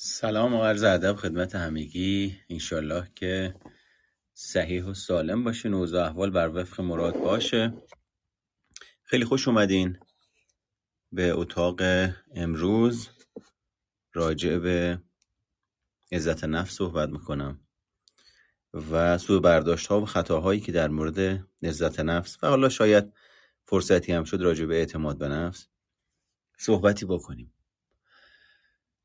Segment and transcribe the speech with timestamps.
[0.00, 2.40] سلام و عرض ادب خدمت همگی.
[2.48, 3.54] انشالله که
[4.34, 7.72] صحیح و سالم باشین و احوال بر وفق مراد باشه.
[9.02, 9.98] خیلی خوش اومدین
[11.12, 11.80] به اتاق
[12.34, 13.08] امروز.
[14.12, 15.02] راجع به
[16.12, 17.60] عزت نفس صحبت می‌کنم
[18.74, 23.12] و سوء برداشت ها و خطاهایی که در مورد عزت نفس و حالا شاید
[23.64, 25.68] فرصتی هم شد راجع به اعتماد به نفس
[26.58, 27.57] صحبتی بکنیم.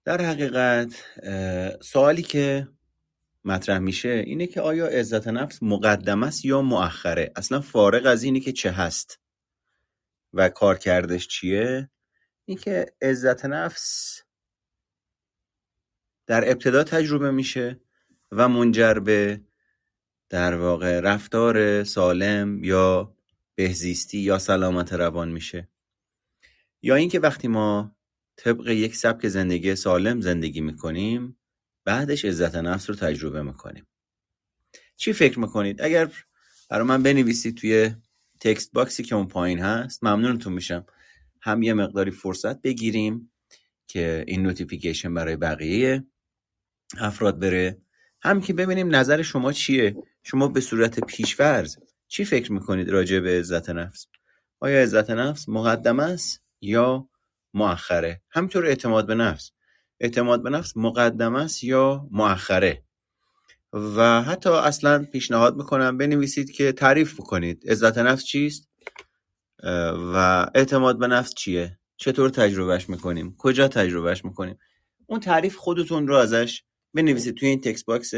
[0.06, 1.04] در حقیقت
[1.82, 2.68] سوالی که
[3.46, 8.40] مطرح میشه اینه که آیا عزت نفس مقدم است یا مؤخره؟ اصلا فارغ از اینه
[8.40, 9.20] که چه هست
[10.34, 11.90] و کار کردش چیه؟
[12.46, 14.22] اینکه عزت نفس
[16.26, 17.82] در ابتدا تجربه میشه
[18.32, 19.42] و منجر به
[20.30, 23.16] در واقع رفتار سالم یا
[23.56, 25.70] بهزیستی یا سلامت روان میشه.
[26.82, 27.96] یا اینکه وقتی ما
[28.38, 31.38] طبق یک سبک زندگی سالم زندگی می‌کنیم
[31.86, 33.88] بعدش عزت نفس رو تجربه می‌کنیم.
[34.96, 36.12] چی فکر می‌کنید؟ اگر
[36.70, 37.96] برای من بنویسید توی
[38.40, 40.86] text box ی که اون پایین هست ممنونتون میشم.
[41.42, 43.32] هم یه مقداری فرصت بگیریم
[43.88, 46.04] که این notification برای بقیه
[46.98, 47.82] افراد بره.
[48.22, 51.78] هم که ببینیم نظر شما چیه؟ شما به صورت پیشفرز
[52.08, 54.08] چی فکر می‌کنید راجع به عزت نفس؟
[54.60, 57.10] آیا عزت نفس مقدم است یا
[57.54, 58.22] مؤخره.
[58.30, 59.52] همینطور اعتماد به نفس.
[60.00, 62.84] اعتماد به نفس مقدم است یا مؤخره.
[63.74, 67.70] و حتی اصلا پیشنهاد می‌کنم بنویسید که تعریف بکنید.
[67.70, 68.70] عزت نفس چیست؟
[70.14, 74.58] و اعتماد به نفس چیه؟ چطور تجربهش می‌کنیم؟ کجا تجربهش می‌کنیم؟
[75.08, 76.64] اون تعریف خودتون رو ازش
[76.94, 78.14] بنویسید توی این text box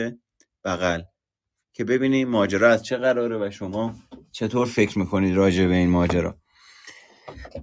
[0.63, 1.01] بغل
[1.74, 3.95] که ببینید ماجرا از چه قراره و شما
[4.31, 6.38] چطور فکر می‌کنید راجع به این ماجرا.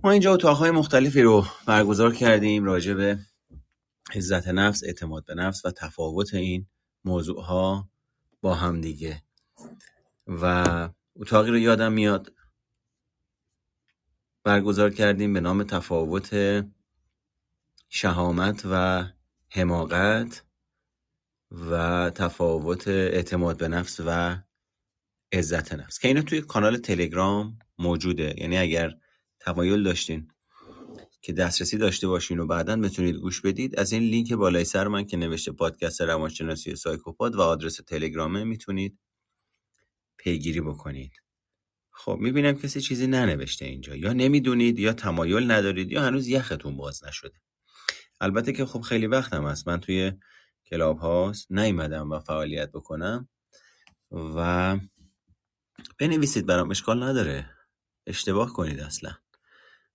[0.05, 3.19] ما اینجا اتاقهای مختلفی رو برگزار کردیم راجع به
[4.15, 6.67] عزت نفس اعتماد به نفس و تفاوت این
[7.05, 7.91] موضوع ها
[8.41, 9.23] با هم دیگه.
[10.27, 12.33] و اتاقی رو یادم میاد
[14.45, 16.65] برگزار کردیم به نام تفاوت
[17.89, 19.05] شهامت و
[19.49, 20.45] حماقت
[21.51, 24.37] و تفاوت اعتماد به نفس و
[25.33, 28.35] عزت نفس که اینا توی کانال تلگرام موجوده.
[28.39, 28.95] یعنی اگر
[29.45, 30.29] تمایل داشتین
[31.23, 35.05] که دسترسی داشته باشین و بعدا بتونید گوش بدید از این لینک بالای سر من
[35.05, 38.99] که نوشته پادکست روانشناسی سایکوپاد و آدرس تلگرامه می‌تونید
[40.17, 41.13] پیگیری بکنید.
[41.91, 43.97] خب می‌بینم کسی چیزی ننوشته اینجا.
[43.97, 47.41] یا نمی‌دونید یا تمایل ندارید یا هنوز یختون باز نشده.
[48.21, 49.69] البته که خب خیلی وقتم هست.
[49.69, 50.13] من توی
[50.67, 53.29] کلاب هاست نیومدم و فعالیت بکنم
[54.11, 54.79] و
[55.99, 56.71] بنویسید برام.
[56.71, 57.51] اشکال نداره.
[58.07, 59.22] اشتباه کنید اصلا.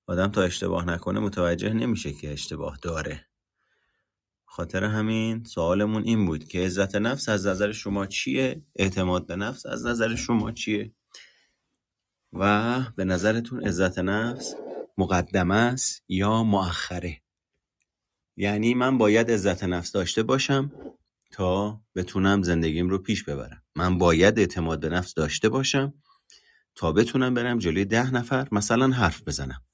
[0.07, 3.27] آدم تا اشتباه نکنه متوجه نمیشه که اشتباه داره.
[4.45, 9.65] خاطر همین سوالمون این بود که عزت نفس از نظر شما چیه؟ اعتماد به نفس
[9.65, 10.93] از نظر شما چیه؟
[12.33, 14.55] و به نظرتون عزت نفس
[14.97, 17.21] مقدمه است یا مؤخره؟
[18.35, 20.71] یعنی من باید عزت نفس داشته باشم
[21.31, 23.63] تا بتونم زندگیم رو پیش ببرم.
[23.75, 25.93] من باید اعتماد به نفس داشته باشم
[26.75, 29.66] تا بتونم برم جلوی ده نفر مثلا حرف بزنم.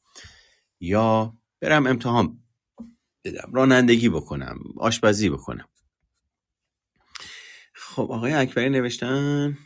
[0.84, 2.44] یا برم امتحان
[3.26, 5.70] بدم رانندگی بکنم آشپزی بکنم.
[7.74, 9.58] خب آقای اکبری نوشتن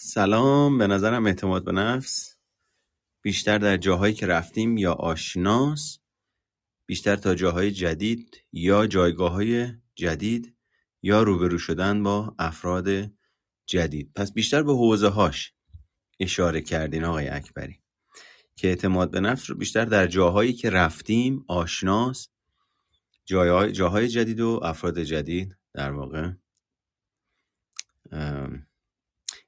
[0.00, 2.36] سلام به نظرم اعتماد به نفس
[3.22, 5.98] بیشتر در جاهایی که رفتیم یا آشناس
[6.86, 10.56] بیشتر تا جاهای جدید یا جایگاه های جدید
[11.02, 13.10] یا روبرو شدن با افراد
[13.66, 14.12] جدید.
[14.14, 15.52] پس بیشتر به حوزه هاش
[16.20, 17.80] اشاره کردین آقای اکبری.
[18.58, 22.28] که اعتماد به نفس رو بیشتر در جاهایی که رفتیم آشناس
[23.24, 26.30] جاهای, جاهای جدید و افراد جدید در واقع.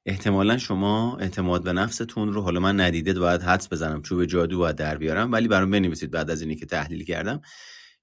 [0.05, 4.75] احتمالا شما اعتماد به نفستون رو حالا من ندیده باید حدس بزنم چوب جادو باید
[4.75, 7.41] در بیارم ولی برام بنویسید بعد از اینی که تحلیل کردم.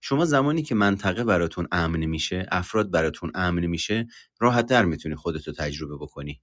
[0.01, 4.07] شما زمانی که منطقه براتون امن میشه افراد براتون امن میشه
[4.41, 6.41] راحت در می‌تونی خودتو تجربه بکنی.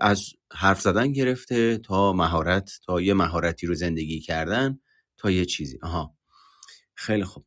[0.00, 4.80] از حرف زدن گرفته تا مهارت تا یه مهارتی رو زندگی کردن
[5.16, 5.78] تا یه چیزی.
[5.82, 6.14] آها.
[6.94, 7.46] خیلی خوب.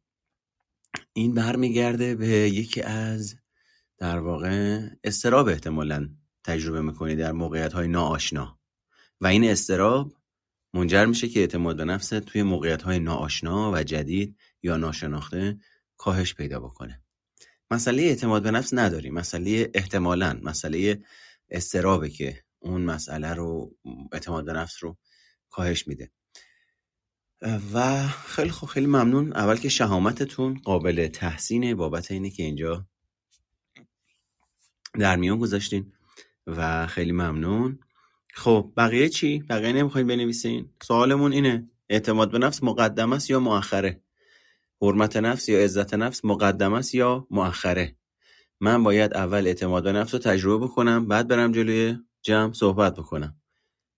[1.13, 3.35] این برمیگرده به یکی از
[3.97, 6.09] در واقع استراب احتمالا
[6.43, 8.59] تجربه می‌کنی در موقعیت های ناآشنا.
[9.21, 10.13] و این استراب
[10.73, 15.57] منجر میشه که اعتماد به نفس توی موقعیت های ناآشنا و جدید یا ناشناخته
[15.97, 17.01] کاهش پیدا بکنه.
[17.71, 20.39] مسئله اعتماد به نفس نداری مسئله احتمالا.
[20.43, 21.03] مسئله
[21.51, 23.75] استرابه که اون مسئله رو
[24.11, 24.97] اعتماد به نفس رو
[25.49, 26.11] کاهش میده.
[27.73, 29.33] و خیلی خوب خیلی ممنون.
[29.33, 31.75] اول که شهامتتون قابل تحسینه.
[31.75, 32.87] بابت اینه که اینجا
[34.99, 35.93] در میان گذاشتین
[36.47, 37.79] و خیلی ممنون.
[38.33, 44.01] خب بقیه چی؟ بقیه نمی‌خواین بنویسین؟ سوالمون اینه اعتماد به نفس مقدم است یا مؤخره؟
[44.81, 47.95] حرمت نفس یا عزت نفس مقدم است یا مؤخره؟
[48.63, 53.41] من باید اول اعتماد به نفس رو تجربه بکنم بعد برم جلوی جمع صحبت بکنم.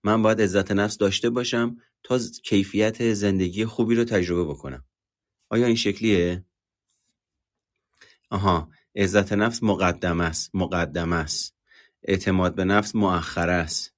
[0.03, 4.85] من باید عزت نفس داشته باشم تا کیفیت زندگی خوبی رو تجربه بکنم.
[5.49, 6.45] آیا این شکلیه؟
[8.29, 11.55] آها عزت نفس مقدم است مقدم است.
[12.03, 13.93] اعتماد به نفس مؤخر است.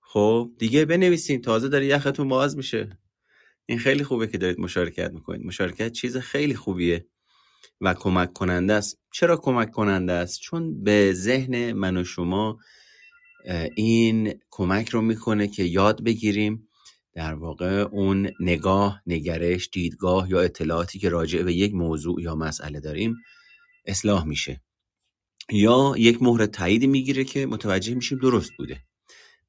[0.00, 2.98] خب دیگه بنویسین تازه داره یختون باز میشه.
[3.66, 5.46] این خیلی خوبه که دارید مشارکت می‌کنید.
[5.46, 7.06] مشارکت چیز خیلی خوبیه.
[7.80, 8.98] و کمک کننده است.
[9.12, 12.58] چرا کمک کننده است؟ چون به ذهن من و شما
[13.76, 16.68] این کمک رو می‌کنه که یاد بگیریم
[17.14, 22.80] در واقع اون نگاه نگرش دیدگاه یا اطلاعاتی که راجع به یک موضوع یا مسئله
[22.80, 23.16] داریم
[23.86, 24.62] اصلاح میشه.
[25.52, 28.80] یا یک مهر تایید می‌گیره که متوجه میشیم درست بوده.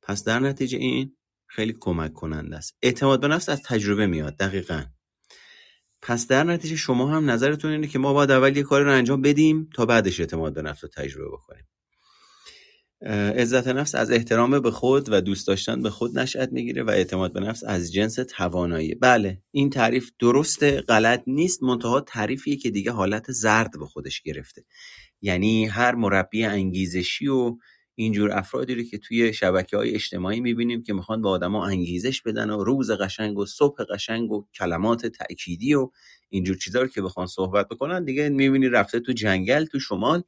[0.01, 1.15] پس در نتیجه این
[1.47, 2.77] خیلی کمک کننده است.
[2.81, 4.83] اعتماد به نفس از تجربه میاد دقیقا.
[6.01, 9.21] پس در نتیجه شما هم نظرتون اینه که ما باید اول یه کاری رو انجام
[9.21, 11.67] بدیم تا بعدش اعتماد به نفس رو تجربه بکنیم.
[13.35, 17.33] عزت نفس از احترام به خود و دوست داشتن به خود نشأت می‌گیره و اعتماد
[17.33, 18.95] به نفس از جنس توانایی.
[18.95, 24.65] بله این تعریف درست غلط نیست منتها تعریفیه که دیگه حالت زرد به خودش گرفته.
[25.21, 27.57] یعنی هر مربی انگیزشی و
[28.01, 32.49] اینجور افرادی رو که توی شبکه های اجتماعی می‌بینیم که می‌خوان به آدما انگیزش بدن
[32.49, 35.89] و روز قشنگ و صبح قشنگ و کلمات تأکیدی و
[36.29, 40.23] اینجور چیزا رو که بخوان صحبت بکنن دیگه می‌بینی رفته تو جنگل تو شمال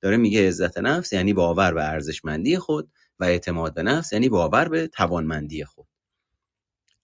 [0.00, 4.68] داره میگه عزت نفس یعنی باور به ارزشمندی خود و اعتماد به نفس یعنی باور
[4.68, 5.86] به توانمندی خود.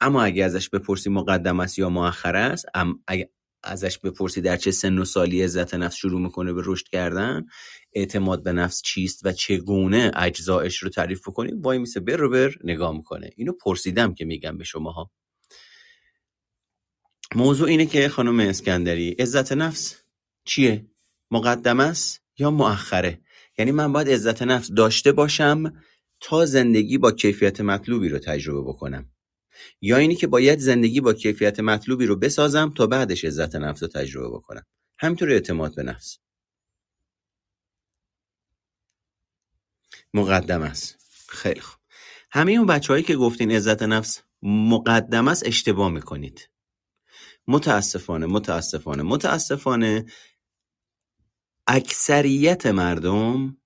[0.01, 2.67] اما اگه ازش بپرسی مقدم است یا مؤخر است
[3.63, 7.47] ازش بپرسی در چه سن و سالی عزت نفس شروع می‌کنه به رشد کردن
[7.95, 12.55] اعتماد به نفس چیست و چگونه اجزایش رو تعریف کنی وای میسه بر رو بر
[12.65, 13.31] نگاه می‌کنه.
[13.37, 15.11] اینو پرسیدم که میگم به شماها.
[17.35, 20.03] موضوع اینه که خانم اسکندری عزت نفس
[20.47, 20.87] چیه؟
[21.31, 23.21] مقدم است یا مؤخره؟
[23.59, 25.83] یعنی من باید عزت نفس داشته باشم
[26.21, 29.11] تا زندگی با کیفیت مطلوبی رو تجربه بکنم.
[29.81, 33.89] یا اینی که باید زندگی با کیفیت مطلوبی رو بسازم تا بعدش عزت نفس رو
[33.89, 34.63] تجربه بکنم.
[34.99, 36.19] همینطور اعتماد به نفس.
[40.15, 40.97] مقدم است.
[41.29, 41.81] خیلی خوب.
[42.31, 46.49] همه اون بچه که گفتین عزت نفس مقدم است اشتباه می‌کنید.
[47.49, 50.07] متاسفانه متاسفانه متاسفانه
[51.67, 53.57] اکثریت مردم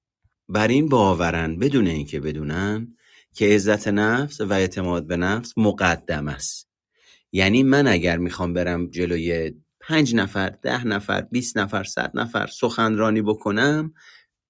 [0.49, 2.97] بر این باورن بدون اینکه بدونن
[3.35, 6.69] که عزت نفس و اعتماد به نفس مقدم است.
[7.33, 13.23] یعنی من اگر می‌خوام برم جلوی پنج نفر ده نفر بیست نفر صد نفر سخنرانی
[13.23, 13.95] بکنم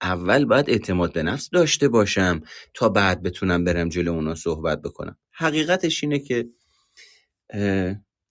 [0.02, 2.40] اول باید اعتماد به نفس داشته باشم
[2.74, 5.18] تا بعد بتونم برم جلو اونا صحبت بکنم.
[5.32, 6.48] حقیقتش اینه که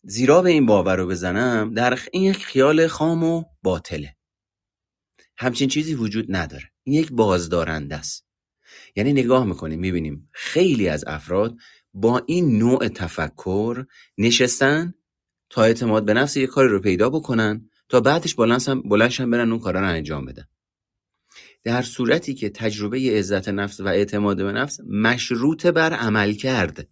[0.03, 4.15] زیرا به این باور رو بزنم در این یک خیال خام و باطله.
[5.37, 6.71] همچین چیزی وجود نداره.
[6.83, 8.27] این یک بازدارنده است.
[8.95, 11.55] یعنی نگاه می‌کنیم می‌بینیم خیلی از افراد
[11.93, 13.85] با این نوع تفکر
[14.17, 14.93] نشستن
[15.49, 18.35] تا اعتماد به نفس یک کاری رو پیدا بکنن تا بعدش
[18.85, 20.47] بلنشن برن اون کارا رو انجام بدن.
[21.67, 26.87] در صورتی که تجربه عزت نفس و اعتماد به نفس مشروط بر عمل کرد.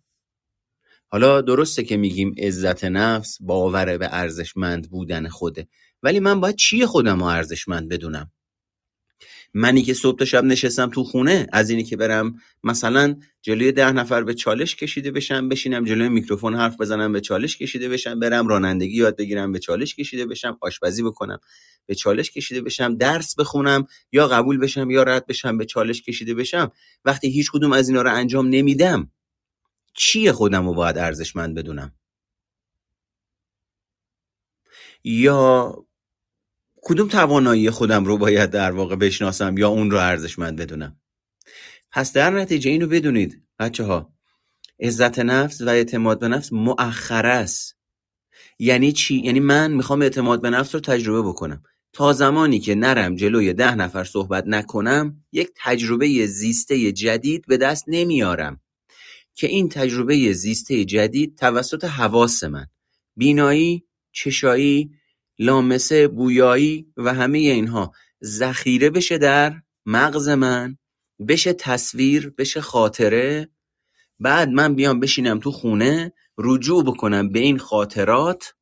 [1.08, 5.68] حالا درسته که میگیم عزت نفس باور به ارزشمند بودن خوده
[6.04, 8.32] ولی من باید چی خودم رو ارزشمند بدونم؟
[9.58, 13.94] منی که صبح تا شب نشستم تو خونه از اینی که برم مثلا جلوی ده
[13.94, 18.48] نفر به چالش کشیده بشم بشینم جلوی میکروفون حرف بزنم به چالش کشیده بشم برم
[18.48, 21.40] رانندگی یاد بگیرم به چالش کشیده بشم آشپزی بکنم
[21.88, 26.36] به چالش کشیده بشم درس بخونم یا قبول بشم یا رد بشم به چالش کشیده
[26.36, 26.72] بشم.
[27.06, 29.12] وقتی هیچ کدوم از اینا رو انجام نمیدم
[29.96, 31.94] چیه خودم رو باید ارزشمند بدونم؟
[35.06, 35.76] یا
[36.88, 41.00] کدوم توانایی خودم رو باید در واقع بشناسم یا اون رو ارزشمند بدونم؟
[41.92, 44.14] پس در نتیجه اینو بدونید بچه ها
[44.80, 47.78] عزت نفس و اعتماد به نفس مؤخر است.
[48.60, 51.64] یعنی چی؟ یعنی من می‌خوام اعتماد به نفس رو تجربه بکنم.
[51.94, 57.84] تا زمانی که نرم جلوی ده نفر صحبت نکنم یک تجربه زیسته جدید به دست
[57.88, 58.62] نمیارم.
[59.36, 62.68] که این تجربه زیسته جدید توسط حواس من.
[63.16, 64.92] بینایی چشایی
[65.40, 67.92] لامسه بویایی و همه اینها.
[68.24, 70.78] ذخیره بشه در مغز من
[71.28, 73.50] بشه تصویر بشه خاطره.
[74.20, 78.54] بعد من بیام بشینم تو خونه رجوع بکنم به این خاطرات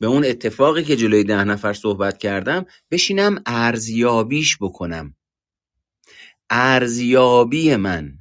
[0.00, 5.14] به اون اتفاقی که جلوی ده نفر صحبت کردم بشینم ارزیابیش بکنم.
[6.50, 8.18] ارزیابی من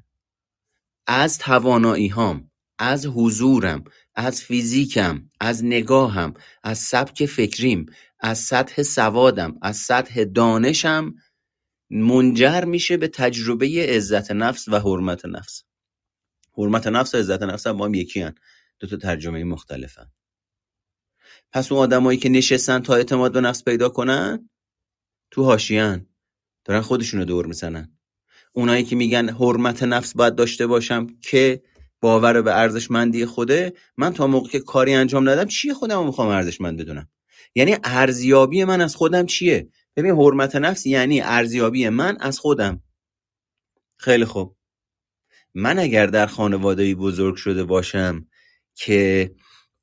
[1.08, 3.84] از توانایی هام از حضورم
[4.20, 6.34] از فیزیکم از نگاهم
[6.64, 7.86] از سبک فکریم
[8.20, 11.14] از سطح سوادم از سطح دانشم
[11.90, 15.64] منجر میشه به تجربه عزت نفس و حرمت نفس.
[16.58, 18.36] حرمت نفس و عزت نفس هم با هم یکی هن.
[18.80, 20.12] دو تا ترجمه مختلفن.
[21.52, 24.50] پس اون آدمایی که نشستن تا اعتماد به نفس پیدا کنن
[25.32, 26.08] تو هاشیان
[26.66, 27.98] دارن خودشونو دور می‌زنن.
[28.54, 31.64] اونایی که میگن حرمت نفس باید داشته باشم که
[32.01, 36.80] باور به ارزشمندی خوده من تا موقع که کاری انجام ندم چیه خودم می‌خوام ارزشمند
[36.80, 37.10] بدونم؟
[37.56, 42.84] یعنی ارزیابی من از خودم چیه؟ ببین حرمت نفس یعنی ارزیابی من از خودم.
[43.98, 44.58] خیلی خوب.
[45.54, 48.27] من اگر در خانواده بزرگ شده باشم
[48.75, 49.32] که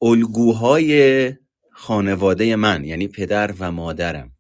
[0.03, 1.33] الگوهای
[1.73, 4.33] خانواده من یعنی پدر و مادرم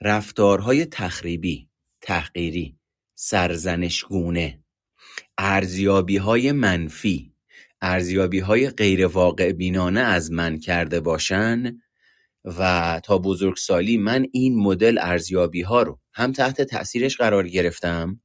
[0.00, 1.68] رفتارهای تخریبی
[2.00, 2.78] تحقیری
[3.14, 4.64] سرزنشگونه
[5.38, 7.32] ارزیابی های منفی
[7.82, 11.80] ارزیابی های غیر واقع بینانه از من کرده باشن
[12.44, 18.20] و تا بزرگسالی من این مدل ارزیابی ها رو هم تحت تاثیرش قرار گرفتم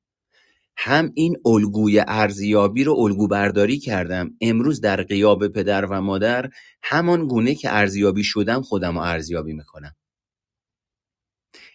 [0.77, 4.37] هم این الگوی ارزیابی رو الگو برداری کردم.
[4.41, 6.49] امروز در قیاب پدر و مادر
[6.83, 9.95] همان گونه که ارزیابی شدم خودم رو ارزیابی می‌کنم.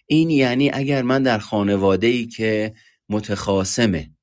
[0.07, 2.73] این یعنی اگر من در خانواده ای که
[3.09, 4.16] متخاسمه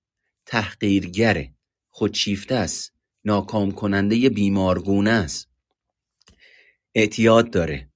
[0.46, 1.54] تحقیرگره
[1.90, 2.92] خودشیفته است
[3.24, 5.48] ناکام کننده بیمارگونه است.
[6.94, 7.90] اعتیاد داره.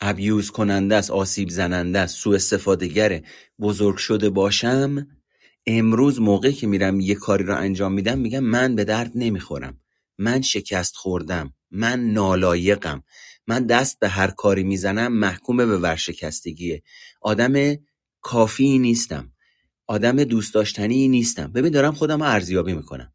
[0.00, 3.22] ابیوز کننده است آسیب زننده است سوء استفاده
[3.60, 5.06] بزرگ شده باشم
[5.66, 9.80] امروز موقعی که میرم یه کاری رو انجام میدم میگم من به درد نمی‌خورم.
[10.18, 11.54] من شکست خوردم.
[11.70, 13.02] من نالایقم.
[13.46, 16.82] من دست به هر کاری می‌زنم محکوم به ورشکستگیه.
[17.20, 17.76] آدم
[18.20, 19.31] کافی نیستم.
[19.86, 21.52] آدم دوست داشتنی نیستم.
[21.52, 23.12] ببین دارم خودم ارزیابی می‌کنم.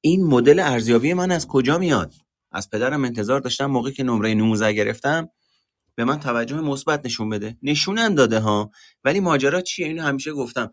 [0.00, 2.14] این مدل ارزیابی من از کجا میاد؟
[2.52, 5.28] از پدرم انتظار داشتم موقعی که نمره 19 گرفتم
[5.94, 7.56] به من توجه مثبت نشون بده.
[7.62, 8.70] نشونم داده ها.
[9.04, 10.72] ولی ماجرا چیه؟ اینو همیشه گفتم.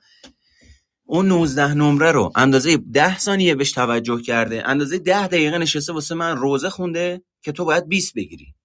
[1.05, 4.69] اون 19 نمره رو اندازه 10 ثانیه بهش توجه کرده.
[4.69, 8.55] اندازه 10 دقیقه نشسته واسه من روزه خونده که تو باید 20 بگیری.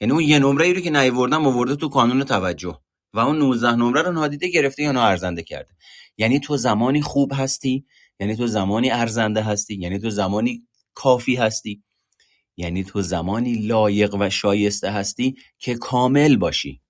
[0.00, 2.78] یعنی اون یه نمره ای رو که نیوردم آورده تو کانون توجه.
[3.14, 5.74] و اون 19 نمره رو نادیده گرفته یا ناارزنده کرده.
[6.18, 7.86] یعنی تو زمانی خوب هستی
[8.20, 11.82] یعنی تو زمانی ارزنده هستی یعنی تو زمانی کافی هستی
[12.56, 16.80] یعنی تو زمانی لایق و شایسته هستی که کامل باشی.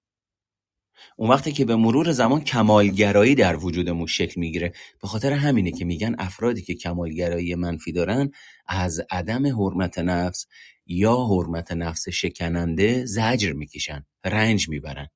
[1.17, 5.85] اون وقتی که به مرور زمان کمالگرایی در وجودمون شکل می‌گیره به خاطر همینه که
[5.85, 8.31] میگن افرادی که کمالگرایی منفی دارن
[8.67, 10.47] از عدم حرمت نفس
[10.87, 15.09] یا حرمت نفس شکننده زجر می‌کشن رنج می‌برن.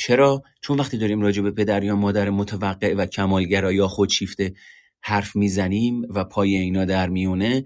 [0.00, 4.54] چرا؟ چون وقتی داریم راجع به پدر یا مادر متوقع و کمالگرا یا خودشیفته
[5.02, 7.64] حرف می‌زنیم و پای اینا در میونه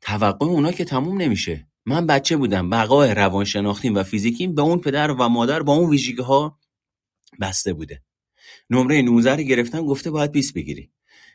[0.00, 1.68] توقع اونا که تموم نمیشه.
[1.86, 6.22] من بچه بودم بقای روانشناختیم و فیزیکیم به اون پدر و مادر با اون ویژگی
[6.22, 6.58] ها
[7.40, 8.02] بسته بوده.
[8.70, 10.90] نمره 19 رو گرفتم گفته باید 20 بگیری.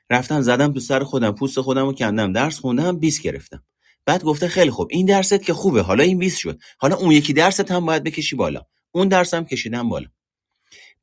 [0.10, 3.64] رفتم زدم تو سر خودم پوست خودم رو کندم درس خوندم 20 گرفتم.
[4.06, 6.60] بعد گفته خیلی خوب این درست که خوبه حالا این 20 شد.
[6.78, 8.62] حالا اون یکی درست هم باید بکشی بالا.
[8.92, 10.08] اون درسم کشیدم بالا.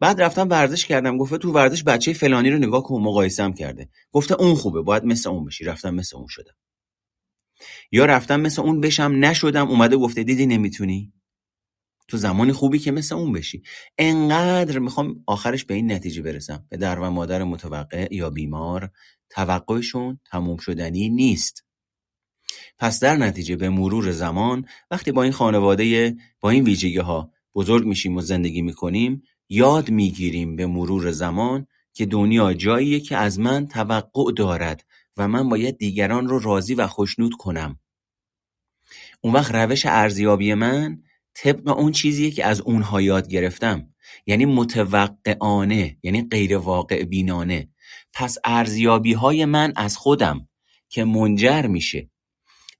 [0.00, 3.88] بعد رفتم ورزش کردم گفته تو ورزش بچه فلانی رو نگاه کن مقایسم کرده.
[4.12, 5.64] گفته اون خوبه باید مثل اون بشی.
[5.64, 6.54] رفتم مثل اون شدم.
[7.92, 11.12] یا رفتم مثل اون بشم نشدم اومده گفته دیدی نمی‌تونی؟
[12.08, 13.62] تو زمانی خوبی که مثل اون بشی.
[13.98, 16.66] انقدر می‌خوام آخرش به این نتیجه برسم.
[16.68, 18.90] به در و مادر متوقع یا بیمار
[19.30, 21.64] توقعشون تموم شدنی نیست.
[22.78, 27.86] پس در نتیجه به مرور زمان وقتی با این خانواده با این ویژگی ها بزرگ
[27.86, 33.66] میشیم و زندگی می‌کنیم یاد می‌گیریم به مرور زمان که دنیا جاییه که از من
[33.66, 34.84] توقع دارد
[35.16, 37.78] و من باید دیگران رو راضی و خوشنود کنم.
[39.20, 41.02] اون وقت روش ارزیابی من
[41.34, 43.92] طبق اون چیزیه که از اونها یاد گرفتم.
[44.26, 47.68] یعنی متوقعانه یعنی غیر واقع بینانه
[48.12, 50.48] پس ارزیابی های من از خودم
[50.88, 52.10] که منجر میشه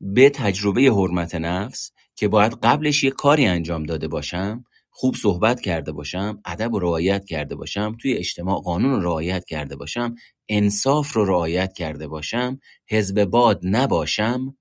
[0.00, 5.92] به تجربه حرمت نفس که باید قبلش یه کاری انجام داده باشم خوب صحبت کرده
[5.92, 10.14] باشم ادب و رعایت کرده باشم توی اجتماع قانون رو رعایت کرده باشم
[10.48, 12.58] انصاف رو رعایت کرده باشم
[12.88, 14.56] حزب باد نباشم.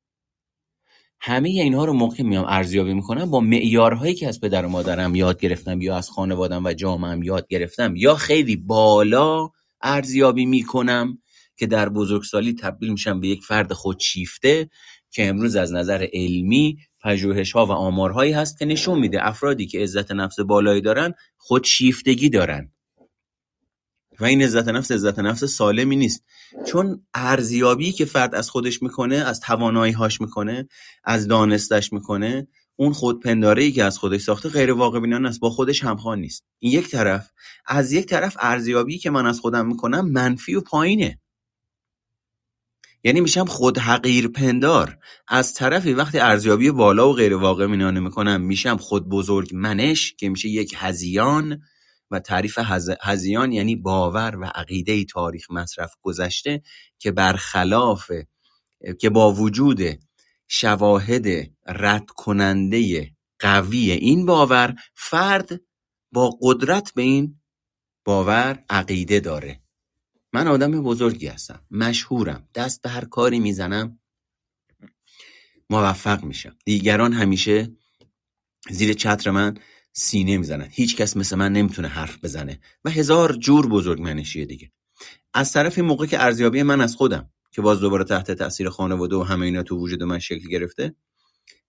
[1.19, 5.39] همه اینها رو موقع میام ارزیابی می‌کنم با معیارهایی که از پدر و مادرم یاد
[5.39, 9.49] گرفتم یا از خانوادم و جامعم یاد گرفتم یا خیلی بالا
[9.81, 11.17] ارزیابی می‌کنم
[11.57, 14.69] که در بزرگسالی تبدیل میشم به یک فرد خودشیفته
[15.11, 20.11] که امروز از نظر علمی ها و آمارهایی هست که نشون میده افرادی که عزت
[20.11, 22.71] نفس بالایی دارن خودشیفتگی دارن.
[24.19, 26.23] و این عزت نفس عزت نفس سالمی نیست.
[26.67, 30.67] چون ارزیابی که فرد از خودش می‌کنه از توانایی هاش می‌کنه
[31.03, 35.49] از دانستش می‌کنه اون خودپنداره ای که از خودش ساخته غیر واقع بینانه است با
[35.49, 36.45] خودش همخوان نیست.
[36.59, 37.31] این یک طرف.
[37.65, 41.20] از یک طرف ارزیابی که من از خودم می‌کنم منفی و پایینه.
[43.03, 44.97] یعنی میشم خود حقیر پندار.
[45.27, 50.29] از طرفی وقتی ارزیابی بالا و غیر واقع بینانه می‌کنم میشم خود بزرگ منش که
[50.29, 51.61] میشه یک هزیان
[52.11, 52.59] و تعریف
[53.01, 56.61] هزیان یعنی باور و عقیده تاریخ مصرف گذشته
[56.99, 58.11] که برخلاف
[58.99, 59.81] که با وجود
[60.47, 61.27] شواهد
[61.67, 65.61] رد کننده قوی این باور فرد
[66.11, 67.41] با قدرت به این
[68.05, 69.60] باور عقیده داره.
[70.33, 71.65] من آدم بزرگی هستم.
[71.71, 72.47] مشهورم.
[72.55, 73.99] دست به هر کاری می‌زنم
[75.69, 76.55] موفق میشم.
[76.65, 77.71] دیگران همیشه
[78.69, 79.57] زیر چتر من
[79.93, 80.67] سینه می‌زنن.
[80.71, 84.71] هیچ کس مثل من نمی‌تونه حرف بزنه و هزار جور بزرگ منشیه دیگه.
[85.33, 89.15] از طرف این موقع که ارزیابی من از خودم که باز دوباره تحت تاثیر خانواده
[89.15, 90.95] و همه اینا تو وجود من شکل گرفته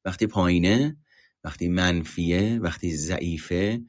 [0.05, 0.97] وقتی پایینه
[1.45, 3.81] وقتی منفیه وقتی ضعیفه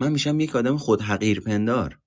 [0.00, 1.98] من میشم یک آدم خود حقیر پندار.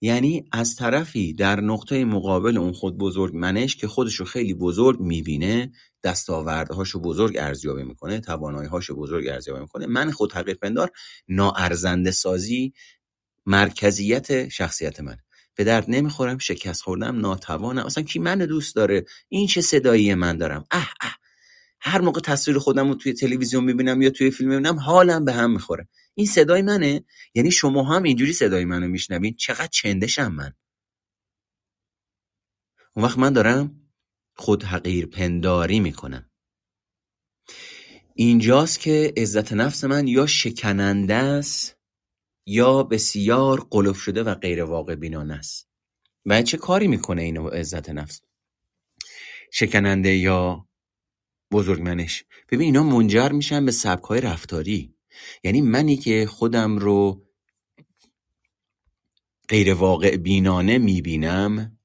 [0.00, 5.72] یعنی از طرفی در نقطه مقابل اون خود بزرگ منش که خودشو خیلی بزرگ می‌بینه
[6.04, 9.86] دستاوردهاشو بزرگ ارزیابی می‌کنه تواناییهاشو بزرگ ارزیابی می‌کنه.
[9.86, 10.90] من خود حقیر پندار
[11.28, 12.72] ناارزنده سازی
[13.46, 15.16] مرکزیت شخصیت من
[15.54, 17.86] به درد نمی‌خورم شکست خوردم ناتوانم.
[17.86, 21.16] اصلا کی من دوست داره؟ این چه صدایی من دارم؟ اه اه.
[21.80, 25.50] هر موقع تصویر خودم رو توی تلویزیون می‌بینم یا توی فیلم می‌بینم حالم به هم
[25.50, 25.88] می‌خوره.
[26.14, 27.04] این صدای منه.
[27.34, 29.34] یعنی شما هم اینجوری صدای منو میشنوین.
[29.34, 30.52] چقدر چندشم من؟
[32.96, 33.90] اون وقت من دارم
[34.36, 36.30] خود حقیر پنداری می‌کنم.
[38.14, 41.76] اینجاست که عزت نفس من یا شکننده است
[42.46, 45.68] یا بسیار قلف شده و غیر واقع بینانه است.
[46.26, 48.20] و چه کاری می‌کنه اینو عزت نفس؟
[49.52, 50.68] شکننده یا
[51.50, 52.24] بزرگمنش.
[52.48, 54.94] ببین اینا منجر میشن به سبک های رفتاری.
[55.44, 57.26] یعنی منی که خودم رو
[59.48, 61.78] غیر واقع بینانه می‌بینم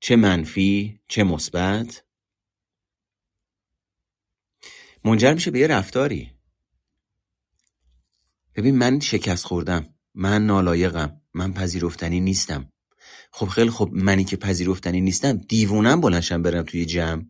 [0.00, 2.04] چه منفی چه مثبت
[5.04, 6.32] منجر میشه به یه رفتاری.
[8.54, 12.72] ببین من شکست خوردم من نالایقم من پذیرفتنی نیستم.
[13.30, 17.24] خب خیلی خب منی که پذیرفتنی نیستم دیوونم بلنشم برم توی جمع.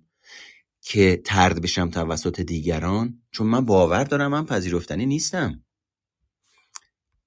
[0.89, 5.65] که ترد بشم توسط دیگران چون من باور دارم من پذیرفتنی نیستم.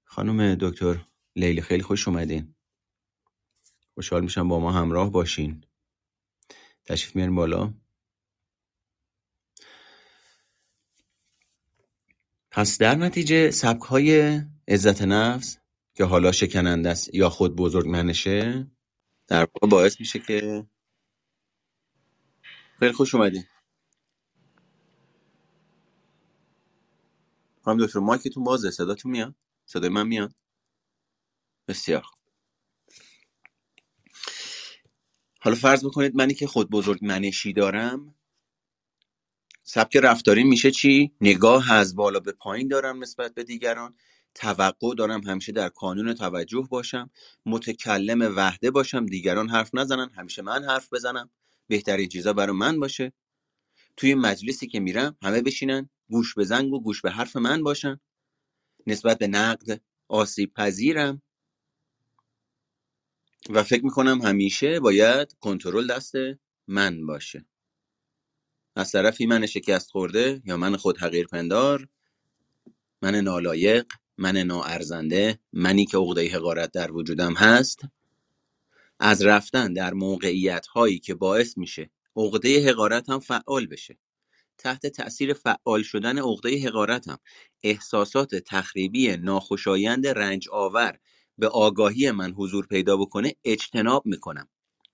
[0.04, 2.56] خانم دکتر لیلی خیلی خوش اومدین.
[3.94, 5.64] خوشحال میشم با ما همراه باشین.
[6.86, 7.74] تشریف میارین بالا.
[12.52, 15.58] پس در نتیجه سبک های عزت نفس
[15.94, 18.68] که حالا شکننده است یا خود بزرگ منشه
[19.28, 20.66] در واقع باعث میشه که
[22.80, 23.44] خیلی خوش اومدین
[27.66, 28.72] خانم دکتر مایکتون بازه.
[28.72, 30.34] صداتون میاد؟ صدای من میاد؟
[31.68, 32.04] بسیار
[35.42, 38.16] حالا فرض بکنید منی که خود بزرگ منشی دارم.
[39.64, 43.96] سبک رفتاری میشه چی؟ نگاه از بالا به پایین دارم نسبت به دیگران.
[44.36, 47.12] توقع دارم همیشه در کانون توجه باشم.
[47.46, 49.06] متکلم وحده باشم.
[49.06, 50.10] دیگران حرف نزنن.
[50.10, 51.32] همیشه من حرف بزنم.
[51.70, 53.14] بهترین چیزا برای من باشه.
[53.98, 58.00] توی مجلسی که میرم همه بشینن گوش به زنگ و گوش به حرف من باشن.
[58.88, 61.22] نسبت به نقد آسیب پذیرم.
[63.50, 66.14] و فکر می‌کنم همیشه باید کنترل دست
[66.68, 67.46] من باشه.
[68.76, 71.88] از طرفی من شکست خورده یا من خود حقیر پندار
[73.02, 73.86] من نالایق
[74.18, 77.82] من ناارزنده منی که عقده حقارت در وجودم هست.
[79.00, 83.98] از رفتن در موقعیت هایی که باعث میشه عقده حقارت هم فعال بشه.
[84.58, 87.18] تحت تأثیر فعال شدن عقده حقارتم
[87.64, 91.00] احساسات تخریبی ناخوشایند رنج آور
[91.38, 94.48] به آگاهی من حضور پیدا بکنه اجتناب می‌کنم.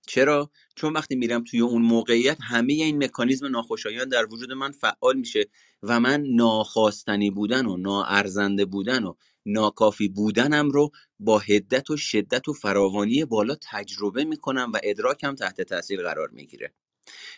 [0.06, 5.16] چرا؟ چون وقتی میرم توی اون موقعیت همه این مکانیزم ناخوشایند در وجود من فعال
[5.16, 5.46] میشه
[5.82, 9.14] و من ناخواستنی بودن و ناارزنده بودن و
[9.46, 15.60] ناکافی بودنم رو با هدت و شدت و فراوانی بالا تجربه می‌کنم و ادراکم تحت
[15.60, 16.74] تاثیر قرار می‌گیره.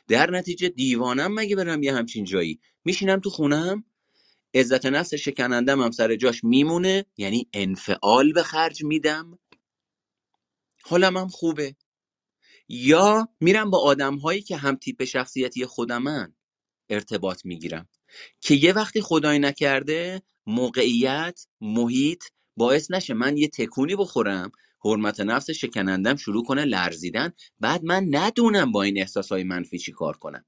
[0.08, 3.84] در نتیجه دیوانم مگه برم یه همچین جایی؟ میشینم تو خونم؟
[4.54, 9.38] عزت نفس شکنندم هم سر جاش میمونه؟ یعنی انفعال به خرج میدم؟
[10.82, 11.76] حالم هم خوبه.
[12.68, 16.34] یا میرم با آدم هایی که هم تیپ شخصیتی خودمن
[16.88, 17.88] ارتباط می‌گیرم.
[18.40, 22.24] که یه وقتی خدای نکرده موقعیت محیط
[22.56, 24.50] باعث نشه من یه تکونی بخورم
[24.84, 30.16] حرمت نفس شکنندم شروع کنه لرزیدن بعد من ندونم با این احساسهای منفی چی کار
[30.16, 30.44] کنم.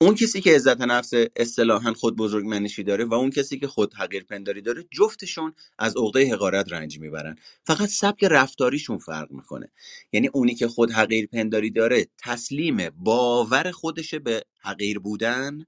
[0.00, 3.94] اون کسی که عزت نفس اصطلاحا خود بزرگ منشی داره و اون کسی که خود
[3.94, 7.36] حقیر پنداری داره جفتشون از عقده حقارت رنج می‌برن.
[7.64, 9.72] فقط سبک رفتاریشون فرق می‌کنه.
[10.12, 15.66] یعنی اونی که خود حقیر پنداری داره تسلیم باور خودشه به حقیر بودن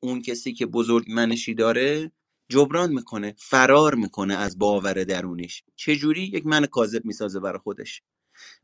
[0.00, 2.12] اون کسی که بزرگ منشی داره
[2.48, 5.62] جبران می‌کنه فرار می‌کنه از باور درونیش.
[5.76, 8.02] چجوری؟ یک من کاذب می‌سازه برای خودش.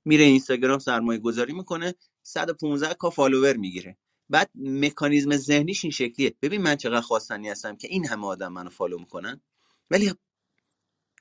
[0.05, 3.97] میره اینستاگرام سرمایه گذاری می‌کنه 115 K follower می‌گیره.
[4.31, 6.35] بعد مکانیزم ذهنیش این شکلیه.
[6.43, 9.41] ببین من چقدر خواستنی هستم که این همه آدم منو follow می‌کنن
[9.91, 10.13] ولی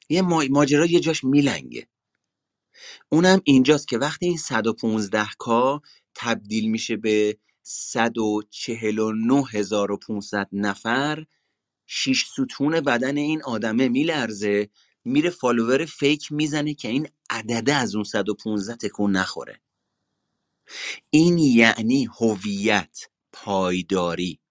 [0.10, 1.88] یه ماجرا یه جاش میلنگه.
[3.10, 5.82] اونم اینجاست که وقتی این 115 K
[6.15, 11.25] تبدیل میشه به 149500 نفر
[11.88, 14.69] شیش ستون بدن این آدمه میلرزه
[15.06, 19.62] میره فالوور فیک می‌زنه که این عدده از اون 115 تکون نخوره.
[21.12, 22.99] این یعنی هویت
[23.34, 24.41] پایداری.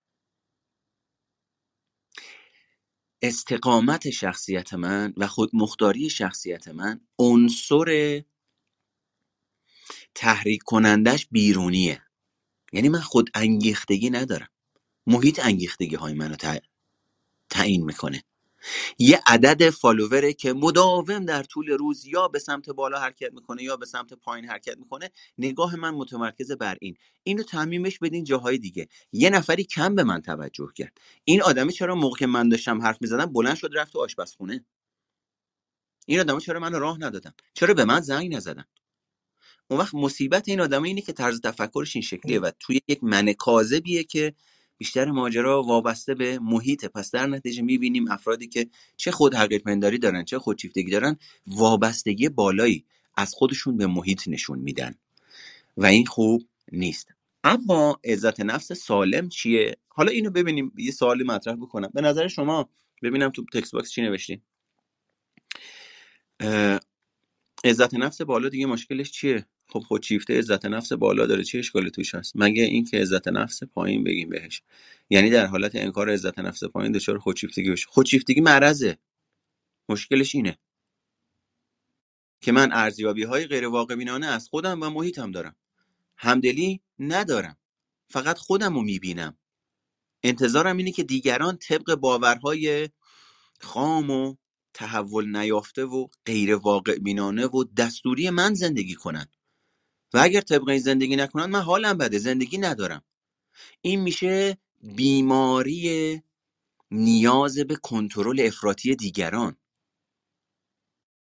[3.23, 8.23] استقامت شخصیت من و خودمختاری شخصیت من عنصر
[10.17, 12.04] تحریک کنندش بیرونیه.
[12.75, 14.49] یعنی من خود انگیختگی ندارم.
[15.07, 16.37] محیط انگیختگی های منو
[17.51, 18.25] تعیین می‌کنه.
[18.99, 23.77] یه عدد فالووره که مداوم در طول روز یا به سمت بالا حرکت می‌کنه یا
[23.77, 26.97] به سمت پایین حرکت می‌کنه نگاه من متمرکز بر این.
[27.23, 28.89] اینو تعمیمش بدین جاهای دیگه.
[29.13, 30.99] یه نفری کم به من توجه کرد.
[31.25, 34.65] این آدمی چرا موقع که من داشتم حرف می‌زدم بلند شد رفت تو آشپزخونه؟
[36.07, 38.65] این آدم چرا من راه ندادم چرا به من زنگ نزدن؟
[39.69, 43.33] اون وقت مصیبت این آدم اینه که طرز تفکرش این شکلیه و توی یک من
[43.33, 44.35] کاذبیه که
[44.79, 49.99] بیشتر ماجرا وابسته به محیطه پس در نتیجه می‌بینیم افرادی که چه خود حقیق پنداری
[49.99, 52.85] دارن چه خودشیفتگی دارن وابستگی بالایی
[53.17, 54.95] از خودشون به محیط نشون میدن.
[55.77, 57.15] و این خوب نیست.
[57.45, 60.73] اما عزت نفس سالم چیه؟ حالا اینو ببینیم.
[60.77, 61.91] یه سوالی مطرح بکنم.
[61.95, 62.71] به نظر شما
[63.03, 64.43] ببینم تو text box چی نوشتی؟
[67.65, 72.15] عزت نفس بالا دیگه مشکلش چیه؟ خب خودشیفته عزت نفس بالا داره چه اشکالی توش
[72.15, 74.63] هست؟ مگه اینکه عزت نفس پایین بگیم بهش.
[75.11, 77.87] یعنی در حالت انکار عزت نفس پایین دچار خودشیفتگی بشه.
[77.89, 78.99] خودشیفتگی مرضه.
[79.89, 80.59] مشکلش اینه.
[82.41, 85.57] که من ارزیابی های غیر واقع بینانه از خودم و محیطم دارم.
[86.17, 87.57] همدلی ندارم.
[88.09, 89.39] فقط خودم رو می‌بینم.
[90.23, 92.89] انتظارم اینه که دیگران طبق باورهای
[93.61, 94.37] خام و
[94.75, 99.27] تحول نیافته و غیر واقع بینانه و دستوری من زندگی کنن.
[100.15, 103.03] و اگر طبق این زندگی نکنن من حالم بده زندگی ندارم.
[103.83, 106.23] این میشه بیماری
[106.91, 109.57] نیاز به کنترل افراطی دیگران.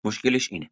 [0.04, 0.70] مشکلش اینه.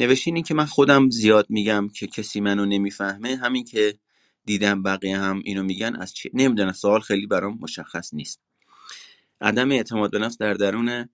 [0.00, 3.98] نوشتین این که من خودم زیاد میگم که کسی منو نمی‌فهمه همین که
[4.44, 8.40] دیدم بقیه هم اینو میگن از چی نمی‌دونم سوال خیلی برام مشخص نیست.
[9.40, 11.08] عدم اعتماد به نفس در درون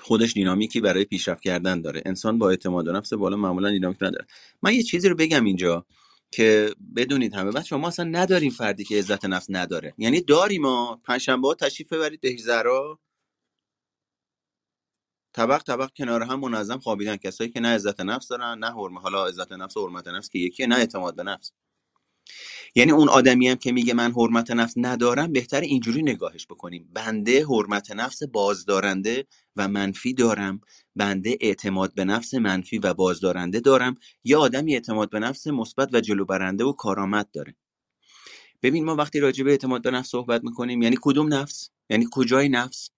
[0.00, 2.02] خودش دینامیکی برای پیشرفت کردن داره.
[2.06, 4.26] انسان با اعتماد به نفس بالا معمولا دینامیک نداره.
[4.62, 5.86] من یه چیزی رو بگم اینجا
[6.30, 9.94] که بدونید همه بچه ما اصلا نداریم فردی که عزت نفس نداره.
[9.98, 13.00] یعنی داریم ما پنجشنبه ها تشریف ببرید به زرا
[15.32, 19.26] طبق طبق کنار هم منظم خوابیدن کسایی که نه عزت نفس دارن نه حرمه حالا
[19.26, 21.52] عزت نفس و حرمت نفس که یکی نه اعتماد به نفس.
[22.74, 26.90] یعنی اون آدمی هم که میگه من حرمت نفس ندارم بهتر اینجوری نگاهش بکنیم.
[26.92, 30.60] بنده حرمت نفس بازدارنده و منفی دارم.
[30.96, 33.94] بنده اعتماد به نفس منفی و بازدارنده دارم.
[34.24, 37.56] یا آدمی اعتماد به نفس مثبت و جلو برنده و کارآمد داره.
[38.62, 42.48] ببین ما وقتی راجع به اعتماد به نفس صحبت می‌کنیم یعنی کدوم نفس؟ یعنی کجای
[42.48, 42.90] نفس؟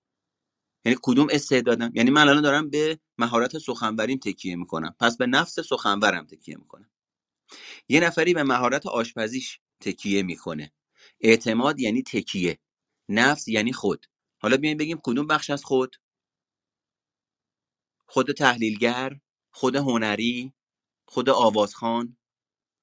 [0.85, 4.95] یعنی کدوم استعدادم؟ یعنی من الان دارم به مهارت سخنوریم تکیه می‌کنم.
[5.01, 6.91] پس به نفس سخنورم تکیه می‌کنم.
[7.89, 10.73] یه نفری به مهارت آشپزیش تکیه می‌کنه.
[11.21, 12.59] اعتماد یعنی تکیه
[13.09, 14.07] نفس یعنی خود.
[14.43, 15.97] حالا بیایم بگیم کدوم بخش از خود؟
[18.07, 20.55] خود تحلیلگر خود هنری
[21.07, 22.19] خود آوازخان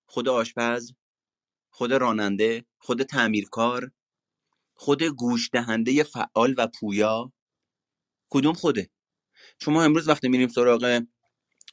[0.06, 0.94] خود آشپز
[1.70, 3.92] خود راننده خود تعمیرکار
[4.76, 7.34] خود گوش دهنده فعال و پویا.
[8.30, 8.90] کدوم خوده؟
[9.62, 11.06] شما امروز وقتی میریم سراغ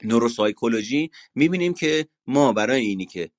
[0.05, 3.31] نوروسایکولوژی می‌بینیم که ما برای اینی که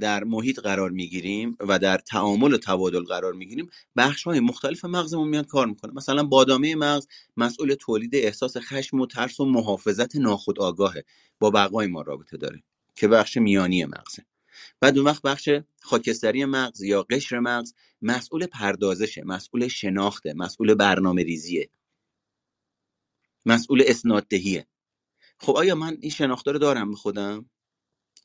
[0.00, 5.28] در محیط قرار می‌گیریم و در تعامل و تبادل قرار می‌گیریم بخش های مختلف مغزمون
[5.28, 11.04] میاد کار می‌کنه مثلا بادامه مغز مسئول تولید احساس خشم و ترس و محافظت ناخودآگاهه.
[11.38, 12.62] با بقای ما رابطه داره
[12.94, 14.24] که بخش میانی مغزه.
[14.80, 15.48] بعد اون وقت بخش
[15.80, 21.70] خاکستری مغز یا قشر مغز مسئول پردازشه مسئول شناخته مسئول برنامه ریزیه
[23.46, 24.66] مسئول اسناد دهیه
[25.40, 27.50] خب آیا من این شناخته رو دارم به خودم؟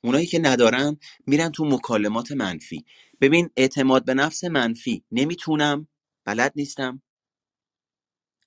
[0.03, 0.97] اونایی که ندارن
[1.27, 2.85] میرن تو مکالمات منفی.
[3.21, 5.03] ببین اعتماد به نفس منفی.
[5.11, 5.87] نمی‌تونم
[6.25, 7.01] بلد نیستم.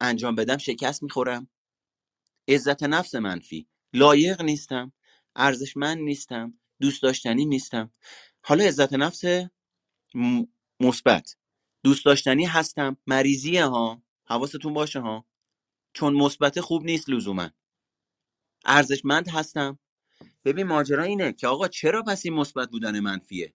[0.00, 1.48] انجام بدم شکست می‌خورم.
[2.48, 3.68] عزت نفس منفی.
[3.92, 4.92] لایق نیستم.
[5.36, 6.58] ارزشمند نیستم.
[6.80, 7.92] دوست داشتنی نیستم.
[8.42, 9.24] حالا عزت نفس
[10.80, 11.36] مثبت.
[11.84, 12.96] دوست داشتنی هستم.
[13.06, 14.02] مریضیه ها.
[14.26, 15.26] حواستون باشه ها.
[15.94, 17.50] چون مثبت خوب نیست لزوما.
[18.66, 19.78] ارزشمند هستم.
[20.44, 23.54] ببین ماجرا اینه که آقا چرا پس این مثبت بودن منفیه؟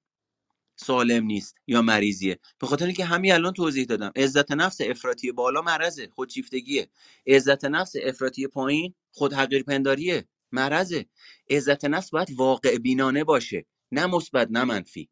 [0.75, 2.39] سالم نیست یا مریضیه.
[2.59, 4.11] به خاطر اینکه همین الان توضیح دادم.
[4.15, 6.89] عزت نفس افراطی بالا مرضه خودشیفتگیه.
[7.27, 11.05] عزت نفس افراطی پایین خود حقیر پنداریه مرضه.
[11.49, 15.09] عزت نفس باید واقع بینانه باشه نه مثبت نه منفی.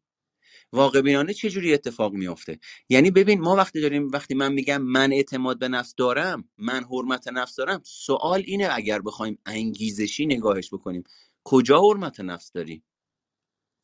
[0.72, 5.12] واقع بینانه چه جوری اتفاق میافته؟ یعنی ببین ما وقتی داریم وقتی من میگم من
[5.12, 11.04] اعتماد به نفس دارم من حرمت نفس دارم سوال اینه اگر بخوایم انگیزشی نگاهش بکنیم
[11.44, 12.84] کجا حرمت نفس داری؟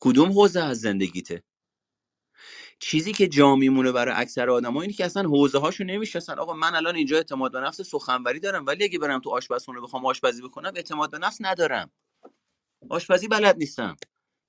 [0.01, 1.43] کدوم حوزه از زندگیته؟
[2.79, 6.39] چیزی که جا میمونه برای اکثر آدما اینه که اصلا حوزه هاشو نمی‌شناسن.
[6.39, 10.07] آقا من الان اینجا اعتماد به نفس سخنوری دارم ولی اگه برم تو آشپزخونه بخوام
[10.07, 11.91] آشپزی بکنم اعتماد به نفس ندارم.
[12.89, 13.97] آشپزی بلد نیستم.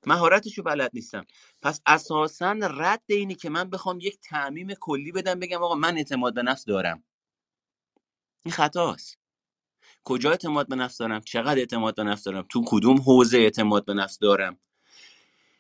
[0.07, 1.25] مهارتشو بلد نیستم.
[1.63, 6.35] پس اساسا رد اینی که من بخوام یک تعمیم کلی بدم بگم آقا من اعتماد
[6.35, 7.05] به نفس دارم.
[8.45, 9.19] این خطاست.
[10.05, 13.95] کجا اعتماد به نفس دارم؟ چقدر اعتماد به نفس دارم؟ تو کدوم حوزه اعتماد به
[13.95, 14.59] نفس دارم؟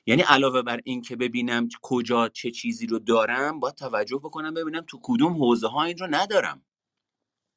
[0.06, 4.84] یعنی علاوه بر این که ببینم کجا چه چیزی رو دارم باید توجه بکنم ببینم
[4.86, 6.62] تو کدوم حوزه ها این رو ندارم.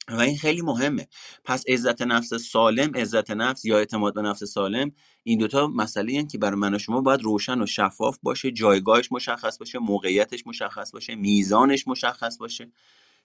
[0.07, 1.07] و این خیلی مهمه.
[1.43, 4.91] پس عزت نفس سالم عزت نفس یا اعتماد به نفس سالم
[5.23, 9.11] این دوتا مسئله این که برای من و شما باید روشن و شفاف باشه جایگاهش
[9.11, 12.71] مشخص باشه موقعیتش مشخص باشه میزانش مشخص باشه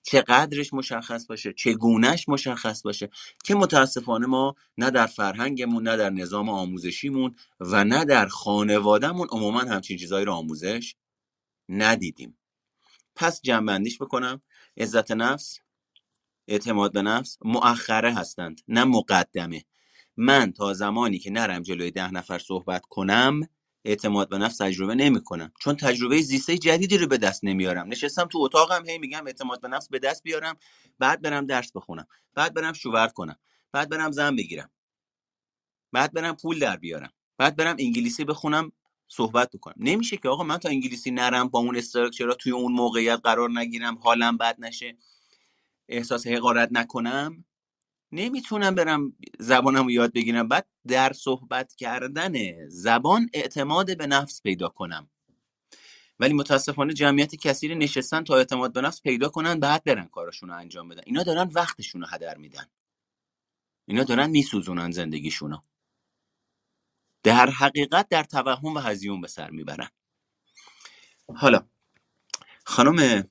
[0.03, 3.11] چقدرش مشخص باشه چگونهش مشخص باشه
[3.45, 9.61] که متاسفانه ما نه در فرهنگمون نه در نظام آموزشیمون و نه در خانوادهمون عموما
[9.61, 10.95] همچین چیزهایی رو آموزش
[11.69, 12.39] ندیدیم.
[13.17, 14.43] پس جنبندیش بکنم.
[14.77, 15.61] عزت نفس
[16.49, 19.65] اعتماد به نفس مؤخره هستند نه مقدمه.
[20.17, 23.41] من تا زمانی که نرم جلوی ده نفر صحبت کنم
[23.85, 27.89] اعتماد به نفس تجربه نمی کنم چون تجربه زیسته جدیدی رو به دست نمیارم.
[27.89, 30.57] نشستم تو اتاقم هی میگم اعتماد به نفس به دست بیارم
[30.99, 33.37] بعد برم درس بخونم بعد برم شوور کنم
[33.73, 34.71] بعد برم زن بگیرم
[35.93, 38.73] بعد برم پول در بیارم بعد برم انگلیسی بخونم
[39.09, 39.75] صحبت بکنم.
[39.79, 43.99] نمیشه که آقا من تا انگلیسی نرم با اون استراکچرها توی اون موقعیت قرار نگیرم
[43.99, 44.97] حالم بد نشه.
[45.89, 47.45] احساس حقارت نکنم
[48.13, 50.49] نمی‌تونم برم زبانم رو یاد بگیرم.
[50.49, 52.33] بعد در صحبت کردن
[52.69, 55.11] زبان اعتماد به نفس پیدا کنم.
[56.19, 60.57] ولی متاسفانه جمعیت کثیری نشستن تا اعتماد به نفس پیدا کنن بعد برن کارشون رو
[60.57, 61.03] انجام بدن.
[61.07, 62.67] اینا دارن وقتشون رو هدر میدن.
[63.87, 65.59] اینا دارن میسوزونن زندگیشونو.
[67.23, 69.89] در حقیقت در توهم و هزیون به سر می‌برن.
[71.37, 71.67] حالا
[72.65, 73.29] خانم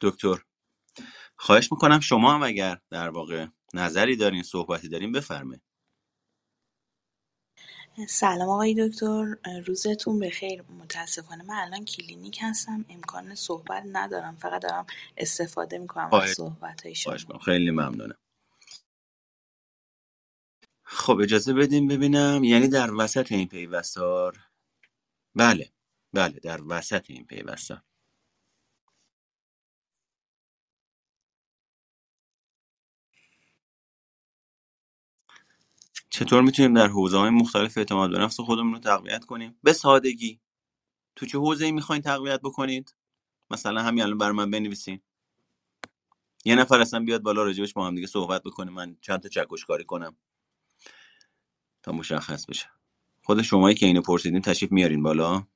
[0.00, 0.42] دکتر
[1.36, 5.62] خواهش می‌کنم شما هم اگر در واقع نظری دارین صحبتی دارین بفرمایید.
[8.08, 9.36] سلام آقای دکتر.
[9.66, 10.62] روزتون بخیر.
[10.62, 12.84] متاسفانه من الان کلینیک هستم.
[12.88, 14.36] امکان صحبت ندارم.
[14.36, 17.38] فقط دارم استفاده می‌کنم از صحبت های شما.
[17.44, 18.18] خیلی ممنونم.
[20.84, 22.44] خب اجازه بدیم ببینم.
[22.44, 24.38] یعنی در وسط این پیوستار؟
[25.34, 25.72] بله.
[26.12, 27.82] بله در وسط این پیوستار.
[36.16, 40.40] چطور می‌تونیم در حوزه های مختلف اعتماد به نفس خودمون رو تقویت کنیم؟ به سادگی.
[41.16, 42.94] تو چه حوزه ای می‌خواین تقویت بکنید؟
[43.50, 45.00] مثلا همین الان بر من بنویسین.
[46.44, 49.64] یه نفر اصلا بیاد بالا راجبش با هم دیگه صحبت بکنه من چند تا چکش
[49.64, 50.16] کاری کنم.
[51.82, 52.66] تا مشخص بشه.
[53.22, 55.46] خود شمایی که اینو پرسیدین تشریف میارین بالا؟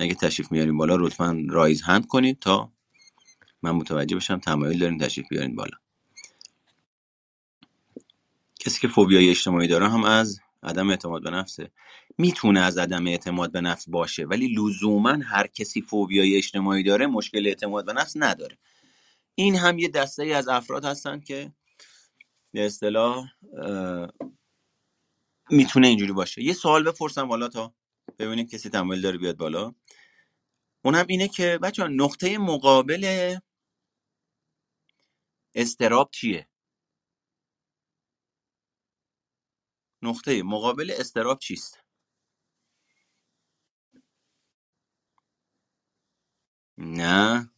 [0.00, 2.72] اگه تشریف میارین بالا لطفا رایز هند کنید تا
[3.62, 5.83] من متوجه بشم تمایل دارین تشریف بیارین بالا.
[8.64, 11.70] کسی که فوبیای اجتماعی داره هم از عدم اعتماد به نفسه.
[12.18, 17.46] می‌تونه از عدم اعتماد به نفس باشه ولی لزوما هر کسی فوبیای اجتماعی داره مشکل
[17.46, 18.58] اعتماد به نفس نداره.
[19.34, 21.52] این هم یه دسته ای از افراد هستن که
[22.52, 23.30] به اصطلاح
[25.50, 26.42] می‌تونه اینجوری باشه.
[26.42, 27.74] یه سوال بپرسم حالا تا
[28.18, 29.74] ببینیم کسی تمایل داره بیاد بالا.
[30.84, 33.36] اونم اینه که بچه نقطه مقابل
[35.54, 36.48] استراب چیه؟
[40.04, 41.80] نقطه مقابل استراب چیست؟
[46.78, 47.50] نه.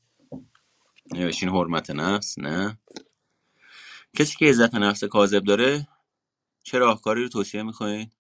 [1.15, 2.79] نوشین حرمت نفس؟ نه.
[4.19, 5.89] کسی که عزت نفس کاذب داره
[6.65, 8.13] چه راهکاری رو توصیه می‌کنید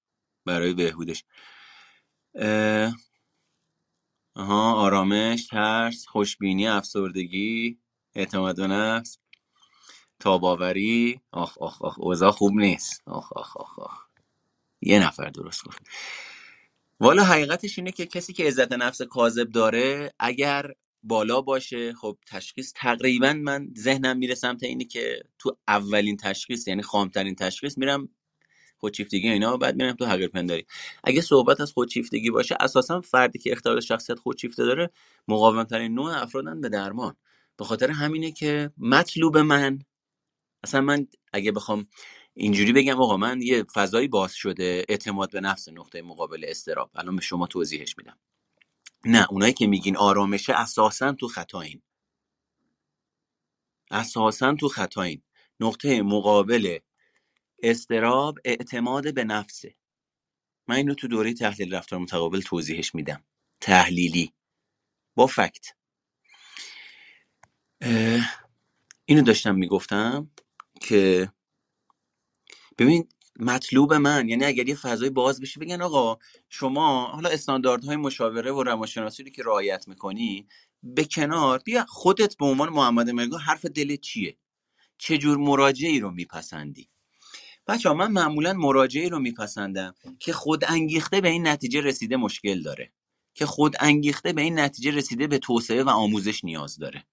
[0.47, 1.25] برای بهبودش؟
[2.35, 2.95] اه،
[4.37, 7.79] آها آرامش ترس خوشبینی افسردگی
[8.15, 9.19] اعتماد به نفس
[10.21, 11.21] تاباوری.
[11.33, 13.03] آخ آخ آخ اوضاع خوب نیست.
[13.07, 14.06] آخ آخ آخ آخ.
[14.87, 15.83] یه نفر درست گفت.
[17.01, 20.72] والا حقیقتش اینه که کسی که عزت نفس کاذب داره اگر
[21.03, 26.83] بالا باشه خب تشخیص تقریبا من ذهنم میره سمت اینه که تو اولین تشخیص یعنی
[26.83, 28.09] خامترین تشخیص میرم
[28.79, 30.66] خودشیفتگی اینا بعد میرم تو حقیقت پنداری
[31.05, 34.90] اگه صحبت از خودشیفتگی باشه اساسا فردی که اختلال شخصیت خودشیفته داره
[35.29, 37.16] مقاوم ترین نوع افرادن به درمان.
[37.57, 39.79] به خاطر همینه که مطلوب من
[40.64, 41.87] اصلا من اگه بخوام
[42.37, 46.90] اینجوری بگم آقا من یه فضایی باز شده اعتماد به نفس نقطه مقابل استراب.
[46.94, 48.18] الان به شما توضیحش میدم.
[49.05, 51.83] نه اونایی که میگین آرامشه اساسا تو خطاین
[53.90, 55.22] اساسا تو خطاین
[55.61, 56.79] نقطه مقابل
[57.62, 59.77] استراب اعتماد به نفسه.
[60.68, 63.25] من اینو تو دوره تحلیل رفتار متقابل توضیحش میدم.
[63.61, 64.35] تحلیلی.
[65.16, 65.66] با فکت.
[69.07, 70.31] اینو داشتم می‌گفتم
[70.81, 71.33] که
[72.79, 73.09] ببین
[73.41, 74.29] مطلوب من.
[74.29, 79.31] یعنی اگر یه فضای باز بشه بگن آقا شما حالا استانداردهای مشاوره و روانشناسی رو
[79.31, 80.47] که رعایت می‌کنی
[80.83, 84.37] به کنار بیا خودت به عنوان محمد مرگو حرف دلت چیه؟
[84.99, 86.89] چه جور مراجعی رو میپسندی؟
[87.67, 92.93] بچه من معمولا مراجعی رو میپسندم که خود انگیخته به این نتیجه رسیده مشکل داره.
[93.35, 97.07] که خود انگیخته به این نتیجه رسیده به توسعه و آموزش نیاز داره.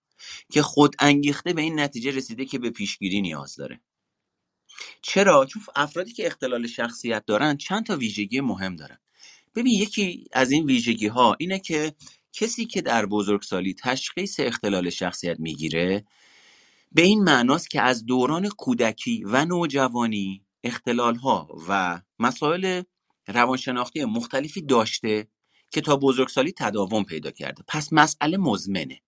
[0.51, 3.81] که خود انگیخته به این نتیجه رسیده که به پیشگیری نیاز داره.
[5.01, 8.97] چرا؟ چون افرادی که اختلال شخصیت دارن چند تا ویژگی مهم دارن.
[9.55, 11.93] ببین یکی از این ویژگی ها اینه که
[12.33, 16.05] کسی که در بزرگسالی تشخیص اختلال شخصیت می‌گیره
[16.91, 22.83] به این معناست که از دوران کودکی و نوجوانی اختلال ها و مسائل
[23.27, 25.27] روانشناختی مختلفی داشته
[25.71, 27.63] که تا بزرگسالی تداوم پیدا کرده.
[27.67, 29.01] پس مسئله مزمنه.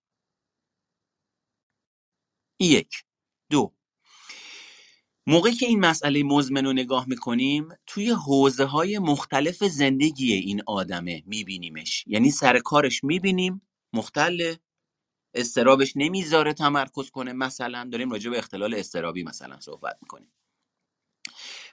[2.60, 3.04] یک.
[3.52, 3.74] دو.
[5.28, 11.24] موقعی که این مسئله مزمن رو نگاه می‌کنیم توی حوزه های مختلف زندگی این آدمه
[11.26, 12.04] میبینیمش.
[12.08, 13.62] یعنی سر کارش می‌بینیم
[13.94, 14.56] مختل
[15.34, 17.34] استرابش نمی‌ذاره تمرکز کنه.
[17.34, 20.32] مثلا داریم راجع به اختلال استرابی مثلا صحبت می‌کنیم.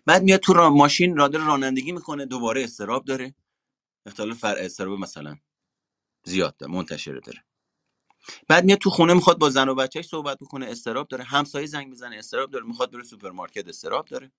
[0.07, 3.35] بعد میاد تو راه ماشین رو داره رانندگی می‌کنه دوباره اضطراب داره.
[4.07, 5.37] اختلال فر اضطراب مثلا
[6.25, 7.45] زیاد داره منتشره داره.
[8.49, 11.25] بعد میاد تو خونه می‌خواد با زن و بچهش صحبت بکنه اضطراب داره.
[11.25, 12.67] همسایه زنگ می‌زنه اضطراب داره.
[12.67, 14.33] می‌خواد بره سوپرمارکت اضطراب داره.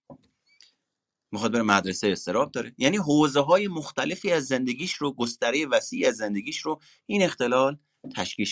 [1.32, 2.76] می‌خواد بره مدرسه اضطراب داره.
[2.78, 7.78] یعنی حوزه های مختلفی از زندگیش رو گستره وسیعی از زندگیش رو این اختلال
[8.16, 8.48] تشکیل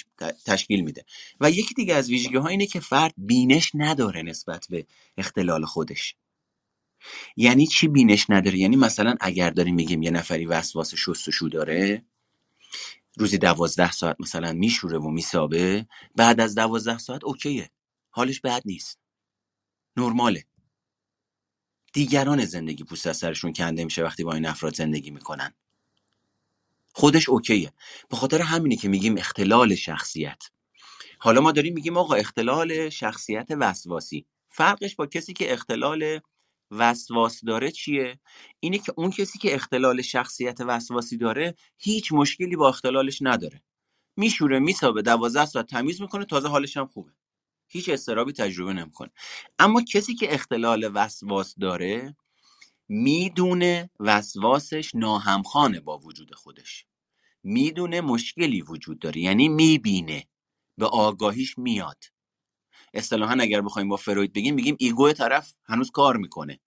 [0.45, 1.05] تشکیل میده.
[1.39, 4.85] و یکی دیگه از ویژگی ها اینه که فرد بینش نداره نسبت به
[5.17, 6.15] اختلال خودش.
[7.37, 12.05] یعنی چی بینش نداره؟ یعنی مثلا اگر داریم میگیم یه نفری وسواس شستشو داره
[13.17, 17.71] روزی دوازده ساعت مثلا میشوره و میسابه بعد از دوازده ساعت اوکیه.
[18.09, 18.99] حالش بد نیست.
[19.97, 20.45] نرماله.
[21.93, 25.53] دیگران زندگی پوست از سرشون کنده میشه وقتی با این افراد زندگی می‌کنن.
[26.93, 27.73] خودش اوکیه.
[28.09, 30.43] به خاطر همینه که میگیم اختلال شخصیت.
[31.19, 34.25] حالا ما داریم میگیم آقا اختلال شخصیت وسواسی.
[34.49, 36.19] فرقش با کسی که اختلال
[36.71, 38.19] وسواس داره چیه؟
[38.59, 43.63] اینه که اون کسی که اختلال شخصیت وسواسی داره هیچ مشکلی با اختلالش نداره.
[44.17, 47.11] میشوره میسابه دوازده ساعت تمیز می‌کنه تازه حالش هم خوبه.
[47.67, 49.11] هیچ استرابی تجربه نمی‌کنه.
[49.59, 52.15] اما کسی که اختلال وسواس داره
[52.89, 56.85] می‌دونه وسواسش ناهمخانه با وجود خودش.
[57.43, 59.21] می‌دونه مشکلی وجود داره.
[59.21, 60.27] یعنی می‌بینه.
[60.77, 62.03] به آگاهیش میاد.
[62.93, 66.59] اصطلاحا اگر بخوایم با فروید بگیم میگیم ایگو طرف هنوز کار می‌کنه.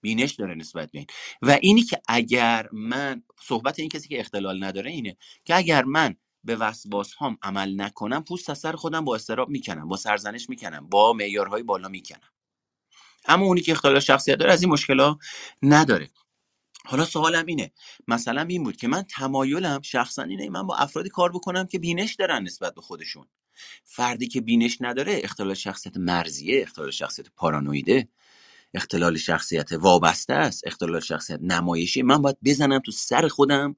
[0.00, 1.06] بینش داره نسبت به این.
[1.42, 6.16] و اینی که اگر من صحبت این کسی که اختلال نداره اینه که اگر من
[6.44, 10.88] به وسواس هام عمل نکنم پوست از سر خودم با استراب می‌کنم با سرزنش می‌کنم
[10.88, 12.28] با معیارهای بالا می‌کنم.
[13.26, 15.14] اما اونی که اختلال شخصیت داره از این مشکل
[15.62, 16.10] نداره.
[16.84, 17.72] حالا سوالم اینه.
[18.08, 22.14] مثلا این بود که من تمایلم شخصا اینه من با افرادی کار بکنم که بینش
[22.14, 23.26] دارن نسبت به خودشون.
[23.84, 28.08] فردی که بینش نداره اختلال شخصیت مرزیه اختلال شخصیت پارانویده
[28.74, 32.02] اختلال شخصیت وابسته است اختلال شخصیت نمایشی.
[32.02, 33.76] من باید بزنم تو سر خودم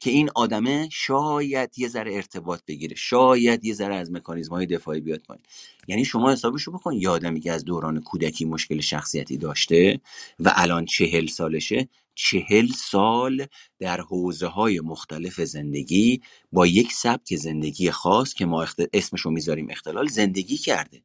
[0.00, 5.00] که این آدمه شاید یه ذره ارتباط بگیره شاید یه ذره از مکانیزم های دفاعی
[5.00, 5.42] بیاد پایین.
[5.88, 10.00] یعنی شما حسابشو بکن یه آدمی که از دوران کودکی مشکل شخصیتی داشته
[10.40, 13.46] و الان چهل سالشه چهل سال
[13.78, 18.80] در حوزه های مختلف زندگی با یک سبک زندگی خاص که ما اخت...
[18.92, 21.02] اسمشو می‌ذاریم اختلال زندگی کرده.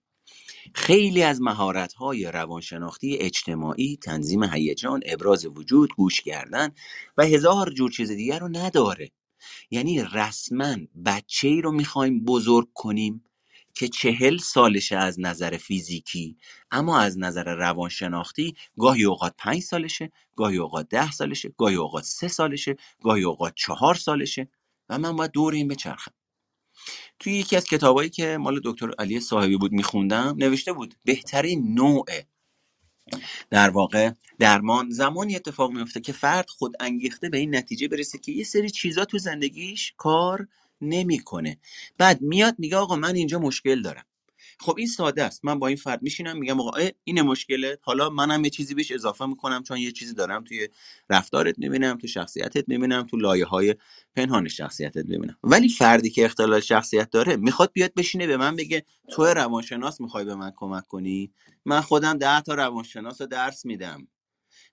[0.74, 6.70] خیلی از مهارت‌های روانشناختی اجتماعی تنظیم هیجان ابراز وجود گوش کردن
[7.18, 9.12] و هزار جور چیز دیگر رو نداره.
[9.72, 13.24] یعنی رسما بچه ای رو می‌خوایم بزرگ کنیم
[13.74, 16.38] که چهل سالشه از نظر فیزیکی.
[16.72, 22.28] اما از نظر روانشناختی گاهی اوقات پنج سالشه گاهی اوقات ده سالشه گاهی اوقات سه
[22.28, 24.47] سالشه گاهی اوقات چهار سالشه
[24.89, 26.11] و من باید دور این بچرخم.
[27.19, 32.05] توی یکی از کتابایی که مال دکتر علی صاحبی بود میخوندم نوشته بود بهترین نوع
[33.49, 34.89] در واقع درمان.
[34.89, 39.05] زمانی اتفاق میفته که فرد خود انگیخته به این نتیجه برسه که یه سری چیزا
[39.05, 40.47] تو زندگیش کار
[40.82, 41.60] نمی‌کنه.
[41.98, 44.06] بعد میاد میگه آقا من اینجا مشکل دارم.
[44.60, 45.46] خب این ساده است.
[45.46, 49.26] من با این فرد میشینم میگم آقا این مشکله حالا منم یه چیزی بهش اضافه
[49.26, 50.68] می‌کنم چون یه چیزی دارم توی
[51.10, 53.76] رفتارت می‌بینم تو شخصیتت می‌بینم تو لایه های
[54.16, 55.38] پنهان شخصیتت می‌بینم.
[55.44, 60.26] ولی فردی که اختلال شخصیت داره می‌خواد بیاد بشینه به من بگه تو روانشناس می‌خوای
[60.26, 61.34] به من کمک کنی؟
[61.66, 64.08] من خودم ده تا روانشناس رو درس میدم.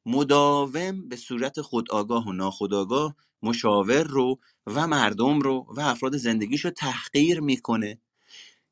[0.07, 4.39] مداوم به صورت خودآگاه و ناخودآگاه مشاور رو
[4.69, 7.99] و مردم رو و افراد زندگیش رو تحقیر می‌کنه.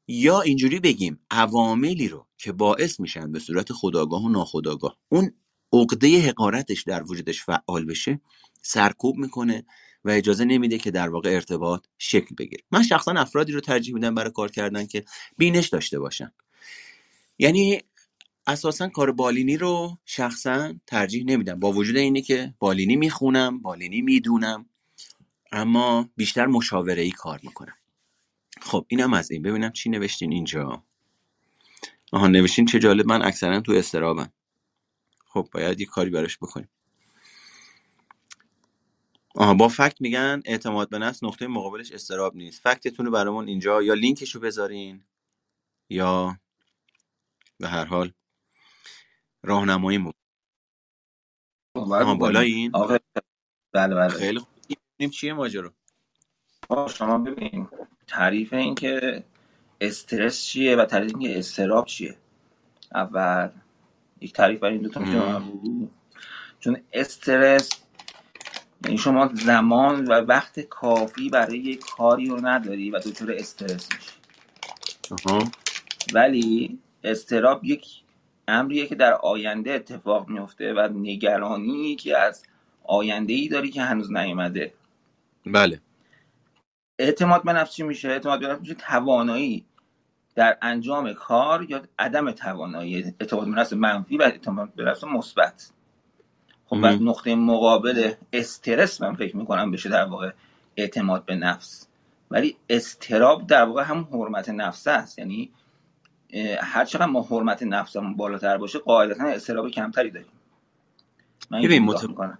[0.08, 5.32] یا اینجوری بگیم عواملی رو که باعث میشن به صورت خودآگاه و ناخودآگاه اون
[5.72, 8.20] عقده حقارتش در وجودش فعال بشه
[8.62, 9.64] سرکوب می‌کنه
[10.04, 12.62] و اجازه نمیده که در واقع ارتباط شکل بگیره.
[12.70, 15.04] من شخصا افرادی رو ترجیح میدم برای کار کردن که
[15.38, 16.32] بینش داشته باشن.
[17.38, 17.80] یعنی
[18.46, 21.60] اساسا کار بالینی رو شخصا ترجیح نمیدم.
[21.60, 24.66] با وجود اینی که بالینی می‌خونم بالینی می‌دونم
[25.52, 27.76] اما بیشتر مشاوره ای کار می‌کنم.
[28.62, 29.42] خب اینم از این.
[29.42, 30.84] ببینم چی نوشتین اینجا.
[32.12, 33.06] آها نوشتین چه جالب.
[33.06, 34.32] من اکثرا تو استرابم.
[35.26, 36.68] خب باید یه کاری براش بکنیم.
[39.36, 42.62] آها با فکت میگن اعتماد به نفس نقطه مقابلش استراب نیست.
[42.62, 45.04] فکتتون رو برامون اینجا یا لینکش رو بذارین
[45.90, 46.40] یا
[47.60, 48.12] به هر حال
[49.42, 49.98] راهنمایی
[51.76, 52.98] آها بالا این آقا
[53.74, 54.08] بله بله.
[54.08, 54.55] خیلی خوب.
[54.98, 55.72] چیه ماجرا.
[56.88, 57.68] شما ببین
[58.06, 59.24] تعریف این که
[59.80, 62.16] استرس چیه و تعریف این که استراب چیه.
[62.94, 63.48] اول
[64.20, 65.42] یک تعریف برای این دوتا
[66.60, 67.70] چون استرس
[68.84, 74.10] یعنی شما زمان و وقت کافی برای یک کاری رو نداری و دچار استرس میشی.
[75.10, 75.44] آها
[76.14, 77.86] ولی استراب یک
[78.48, 82.42] امریه که در آینده اتفاق میفته و نگرانی که از
[82.84, 84.72] آینده ای داری که هنوز نیومده.
[85.46, 85.80] بله.
[86.98, 89.64] اعتماد به نفس چی میشه؟ اعتماد به نفس میشه توانایی
[90.34, 95.70] در انجام کار یا عدم توانایی اعتماد به نفس منفی و اعتماد به نفس مثبت.
[96.66, 100.30] خب پس ام، نقطه مقابل استرس من فکر می‌کنم بشه در واقع
[100.76, 101.88] اعتماد به نفس.
[102.30, 105.18] ولی استراب در واقع هم حرمت نفس است.
[105.18, 105.50] یعنی
[106.60, 110.28] هر چقدر ما حرمت نفسمون بالاتر باشه قاعدتا استراب کمتری داریم.
[111.50, 112.04] من مت...
[112.04, 112.38] می‌کنم.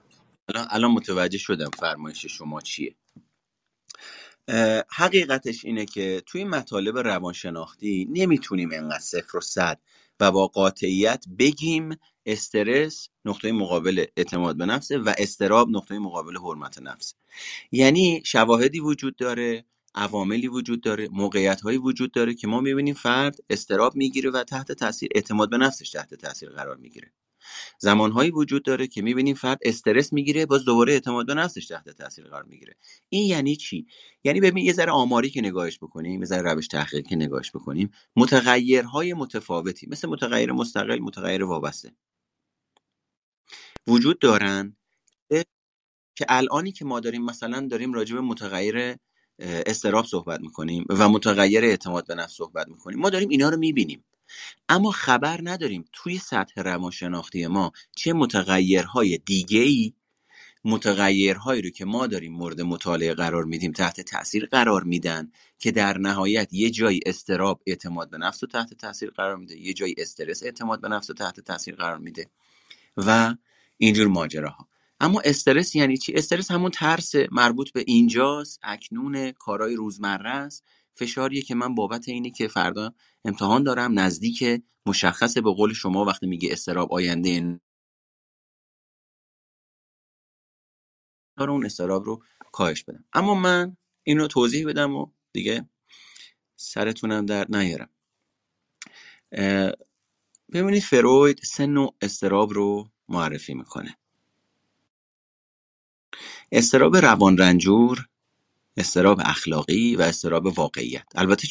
[0.48, 2.94] الان الان متوجه شدم فرمایش شما چیه.
[4.88, 9.80] حقیقتش اینه که توی مطالب روانشناختی نمی‌تونیم انقدر صفر و صد
[10.20, 16.78] و با قاطعیت بگیم استرس نقطه مقابل اعتماد به نفسه و استراب نقطه مقابل حرمت
[16.82, 17.14] نفس.
[17.72, 23.36] یعنی شواهدی وجود داره عواملی وجود داره موقعیت هایی وجود داره که ما می‌بینیم فرد
[23.50, 27.12] استراب می‌گیره و تحت تاثیر اعتماد به نفسش تحت تاثیر قرار می‌گیره.
[27.78, 32.24] زمانهایی وجود داره که می‌بینیم فرد استرس می‌گیره باز دوباره اعتماد به نفسش تحت تاثیر
[32.24, 32.76] قرار می‌گیره.
[33.08, 33.86] این یعنی چی؟
[34.24, 37.90] یعنی ببین یه ذره آماری که نگاهش بکنیم یه ذره روش تحقیقی که نگاهش بکنیم
[38.16, 41.92] متغیرهای متفاوتی مثل متغیر مستقل متغیر وابسته.
[43.86, 44.76] وجود دارن
[46.18, 48.96] که الانی که ما داریم مثلا داریم راجع به متغیر
[49.38, 52.98] استراب صحبت می‌کنیم و متغیر اعتماد به نفس صحبت می‌کنیم.
[52.98, 54.04] ما داریم اینا رو می‌بینیم.
[54.68, 59.92] اما خبر نداریم توی سطح روانشناختی ما چه متغیرهای دیگه ای
[60.64, 65.98] متغیرهایی رو که ما داریم مورد مطالعه قرار میدیم تحت تاثیر قرار میدن که در
[65.98, 70.42] نهایت یه جایی استراب اعتماد به نفس رو تحت تاثیر قرار میده یه جایی استرس
[70.42, 72.26] اعتماد به نفس رو تحت تاثیر قرار میده
[72.96, 73.34] و
[73.78, 74.68] اینجور ماجراها.
[75.00, 80.64] اما استرس یعنی چی؟ استرس همون ترس مربوط به اینجاست اکنون کارهای روزمره است
[80.96, 82.94] فشاریه که من بابت اینه که فردا
[83.24, 87.60] امتحان دارم نزدیک مشخصه به قول شما وقتی میگه استراب آینده این
[91.38, 92.22] رو اون استراب رو
[92.52, 93.04] کاهش بدم.
[93.12, 95.68] اما من اینو توضیح بدم و دیگه
[96.56, 97.90] سرتونم در نیارم.
[100.52, 103.96] ببینید فروید سه نوع استراب رو معرفی می‌کنه.
[106.52, 108.08] استراب روان رنجور
[108.76, 111.48] استراب اخلاقی و استراب واقعیت البته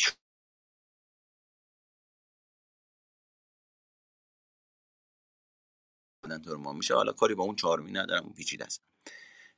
[6.46, 8.82] ترما میشه حالا کاری با اون چارمی ندارم اون پیچیده است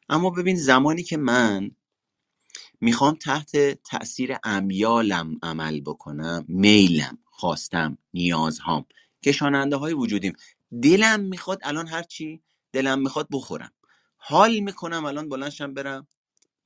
[0.10, 1.72] اما ببین زمانی که من
[2.82, 8.86] می‌خوام تحت تاثیر امیالم عمل بکنم میلم خواستم نیازهام
[9.26, 10.34] کشاننده های وجودیم
[10.84, 12.44] دلم می‌خواد الان هر چی.
[12.74, 13.72] دلم می‌خواد بخورم
[14.18, 16.08] حال می‌کنم الان بلنشم برم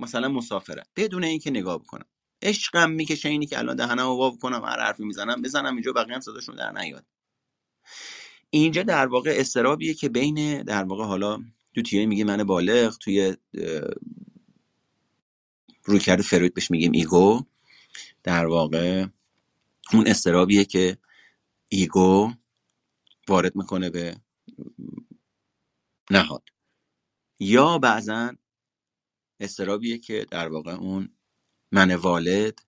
[0.01, 2.05] مثلا مسافرت بدون اینکه نگاه بکنم.
[2.41, 6.15] عشقم می‌کشه اینی که الان دهنم رو وا کنم هر حرفی می‌زنم بزنم اینجا بقیه
[6.15, 7.05] هم صداشون در نیاد.
[8.49, 11.39] اینجا در واقع استرابیه که بین در واقع حالا
[11.75, 13.37] تو تیه میگه من بالغ توی
[15.83, 17.45] رویکرد فروید بهش میگیم ایگو.
[18.23, 19.05] در واقع
[19.93, 20.97] اون استرابیه که
[21.69, 22.33] ایگو
[23.27, 24.15] وارد می‌کنه به
[26.11, 26.43] نهاد.
[27.39, 28.33] یا بعضا
[29.41, 31.09] استرابیه که در واقع اون
[31.71, 32.59] من والد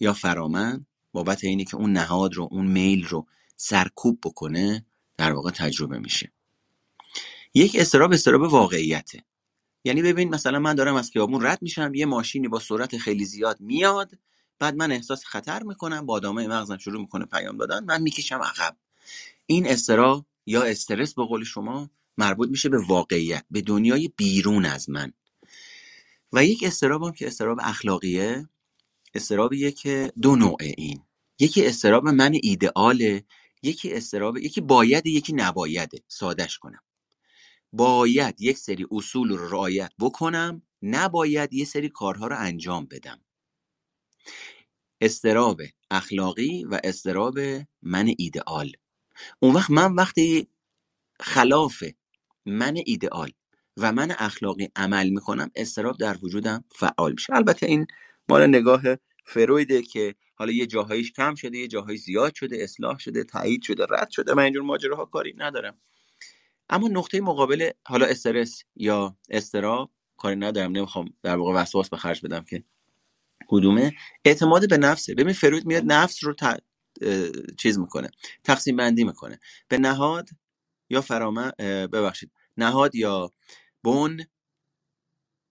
[0.00, 3.26] یا فرامن بابت اینی که اون نهاد رو اون میل رو
[3.56, 4.86] سرکوب بکنه
[5.16, 6.32] در واقع تجربه میشه.
[7.54, 9.24] یک استراب استراب واقعیته.
[9.84, 13.60] یعنی ببین مثلا من دارم از خیابون رد میشم یه ماشینی با سرعت خیلی زیاد
[13.60, 14.18] میاد
[14.58, 18.76] بعد من احساس خطر می‌کنم با آدمای مغزم شروع می‌کنه پیام دادن من می‌کشم عقب.
[19.46, 24.90] این استراب یا استرس به قول شما مربوط میشه به واقعیت به دنیای بیرون از
[24.90, 25.12] من.
[26.32, 28.48] و یک استراب هم که استراب اخلاقیه
[29.14, 31.02] استرابیه که دو نوعه این.
[31.38, 33.24] یکی استراب من ایدئاله
[33.62, 35.98] یکی استراب یکی باید یکی نبایده.
[36.08, 36.82] سادش کنم.
[37.72, 43.20] باید یک سری اصول رو رعایت بکنم نباید یه سری کارها رو انجام بدم.
[45.00, 45.60] استراب
[45.90, 47.38] اخلاقی و استراب
[47.82, 48.72] من ایدئال.
[49.40, 50.48] اون وقت من وقتی
[51.20, 51.84] خلاف
[52.46, 53.32] من ایدئال
[53.78, 57.34] و من اخلاقی عمل می‌کنم استراب در وجودم فعال میشه.
[57.34, 57.86] البته این
[58.28, 58.82] مال نگاه
[59.24, 63.86] فرویده که حالا یه جاهایش کم شده یه جاهایی زیاد شده اصلاح شده تایید شده
[63.90, 65.78] رد شده من اینجور ماجراها کاری ندارم.
[66.70, 72.44] اما نقطه مقابل حالا استرس یا استراب کاری ندارم نمی‌خوام در واقع وسواس به بدم
[72.44, 72.64] که
[73.48, 73.92] کدومه.
[74.24, 75.14] اعتماد به نفسه.
[75.14, 76.34] ببین فروید میاد نفس رو
[77.58, 78.10] چیز می‌کنه
[78.44, 79.40] تقسیم بندی می‌کنه.
[79.68, 80.28] به نهاد
[80.90, 81.50] یا فرامه
[81.86, 83.32] ببخشید نهاد یا
[83.84, 84.24] بون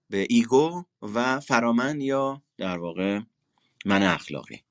[0.10, 3.22] به ایگو و فرامن یا در واقع
[3.86, 4.64] من اخلاقی.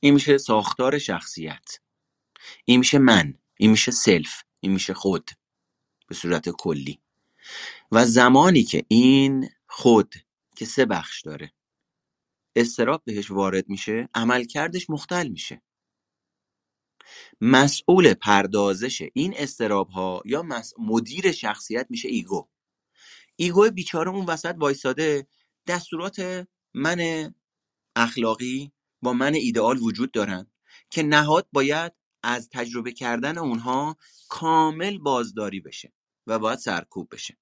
[0.00, 1.78] این میشه ساختار شخصیت.
[2.64, 3.34] این میشه من.
[3.56, 4.42] این میشه self.
[4.60, 5.30] این میشه خود.
[6.06, 7.00] به صورت کلی.
[7.92, 10.14] و زمانی که این خود
[10.56, 11.52] که سه بخش داره
[12.56, 15.62] اضطراب بهش وارد میشه عملکردش مختل میشه.
[17.40, 20.46] مسئول پردازش این اضطراب ها یا
[20.78, 22.48] مدیر شخصیت میشه ego.
[23.36, 25.26] ego بیچاره اون وسط وایساده
[25.66, 27.30] دستورات من
[27.96, 30.46] اخلاقی با من ایدئال وجود دارن
[30.90, 31.92] که نهاد باید
[32.22, 33.96] از تجربه کردن اونها
[34.28, 35.92] کامل بازداری بشه
[36.26, 37.38] و باید سرکوب بشه.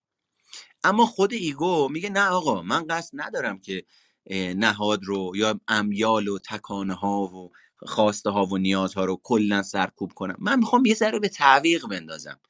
[0.85, 3.85] اما خود ایگو میگه نه آقا من قصد ندارم که
[4.57, 10.13] نهاد رو یا امیال و تکانه ها و خواسته ها و نیازها رو کلا سرکوب
[10.13, 10.37] کنم.
[10.39, 12.41] من می‌خوام یه ذره به تعویق بندازم.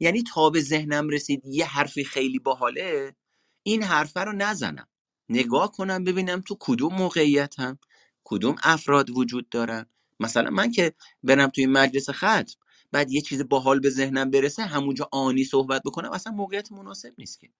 [0.00, 3.16] یعنی تا به ذهنم رسید یه حرفی خیلی باحاله
[3.62, 4.88] این حرفه رو نزنم.
[5.28, 7.78] نگاه کنم ببینم تو کدوم موقعیتم
[8.24, 9.86] کدوم افراد وجود دارن.
[10.20, 12.44] مثلا من که برم توی مجلس ختم
[12.92, 17.40] بعد یه چیز باحال به ذهنم برسه همونجا آنی صحبت بکنم اصلا موقعیت مناسب نیست
[17.40, 17.50] که.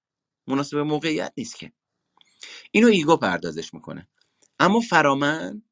[0.46, 1.72] مناسب موقعیت نیست که.
[2.70, 4.08] اینو ایگو پردازش می‌کنه.
[4.58, 5.62] اما فرامن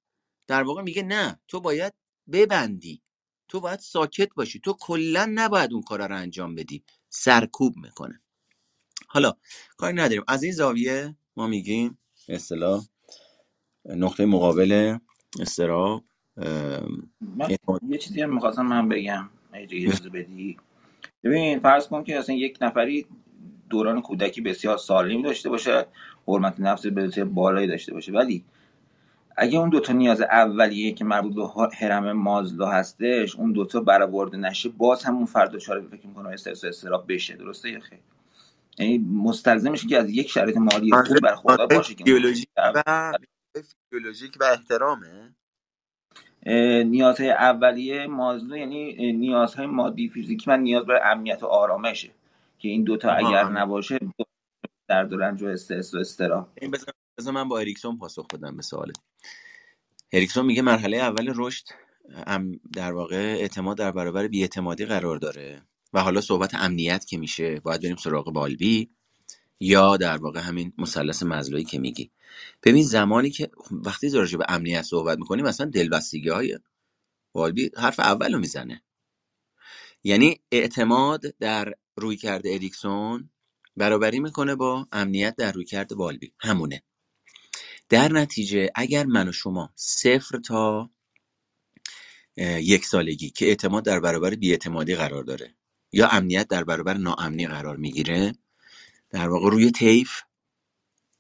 [0.51, 1.93] در واقع میگه نه تو باید
[2.33, 3.03] ببندی.
[3.49, 4.61] تو باید ساکت باشی.
[4.61, 6.85] تو کلا نباید اون کارا رو انجام بدی.
[7.09, 8.21] سرکوب می‌کنه.
[9.07, 9.33] حالا
[9.77, 10.23] کاری نداریم.
[10.29, 11.99] از این زاویه ما میگیم
[12.29, 12.87] اصطلاح
[13.85, 14.99] نقطه مقابل
[15.41, 16.05] استراب
[17.89, 19.31] یه چیزی هم می‌خواستم من بگم.
[19.53, 20.57] اجازه بدی.
[21.25, 23.07] ببین فرض کن که اصلا یک نفری
[23.71, 25.87] دوران کودکی بسیار سالم داشته باشه
[26.29, 28.45] حرمت نفس بسیار بالایی داشته باشه ولی
[29.43, 34.69] اگه اون دوتا نیاز اولیه که مربوط به هرم مازلو هستش اون دوتا برآورده نشه
[34.69, 37.37] باز همون فرد دچار فکر می‌کنه استرس و استراب بشه.
[37.37, 37.99] درسته یا خیر؟
[38.79, 42.83] یعنی مستلزمش که از یک شرایط مالی خوب برخوردار باشه که بیولوژیک و
[43.55, 45.35] فیزیولوژیک و احترامه.
[46.85, 52.11] نیازهای اولیه مازلو یعنی نیازهای مادی فیزیکی و نیاز برای امنیت و آرامشه
[52.59, 53.99] که این دوتا اگر نباشه
[54.89, 56.71] درد و رنج و استرس و استرا این
[57.19, 59.10] بذار من با اریکسون پاسخ بدم به سوالت.
[60.13, 61.65] اریکسون میگه مرحله اول رشد
[62.73, 67.83] در واقع اعتماد در برابر بیاعتمادی قرار داره و حالا صحبت امنیت که میشه باید
[67.83, 68.91] بریم سراغ بالبی
[69.61, 72.11] یا در واقع همین مثلث مزلویی که میگی.
[72.63, 76.59] ببین زمانی که وقتی راجع به امنیت صحبت می‌کنیم مثلا دلبستگی های
[77.33, 78.83] بالبی حرف اول رو می‌زنه.
[80.05, 83.31] یعنی اعتماد در روی کرده اریکسون
[83.77, 86.33] برابری می‌کنه با امنیت در روی کرده بالبی.
[86.39, 86.83] همونه.
[87.91, 90.91] در نتیجه اگر من و شما صفر تا
[92.61, 95.55] یک سالگی که اعتماد در برابر بیاعتمادی قرار داره
[95.93, 98.33] یا امنیت در برابر ناامنی قرار می‌گیره
[99.11, 100.11] در واقع روی طیف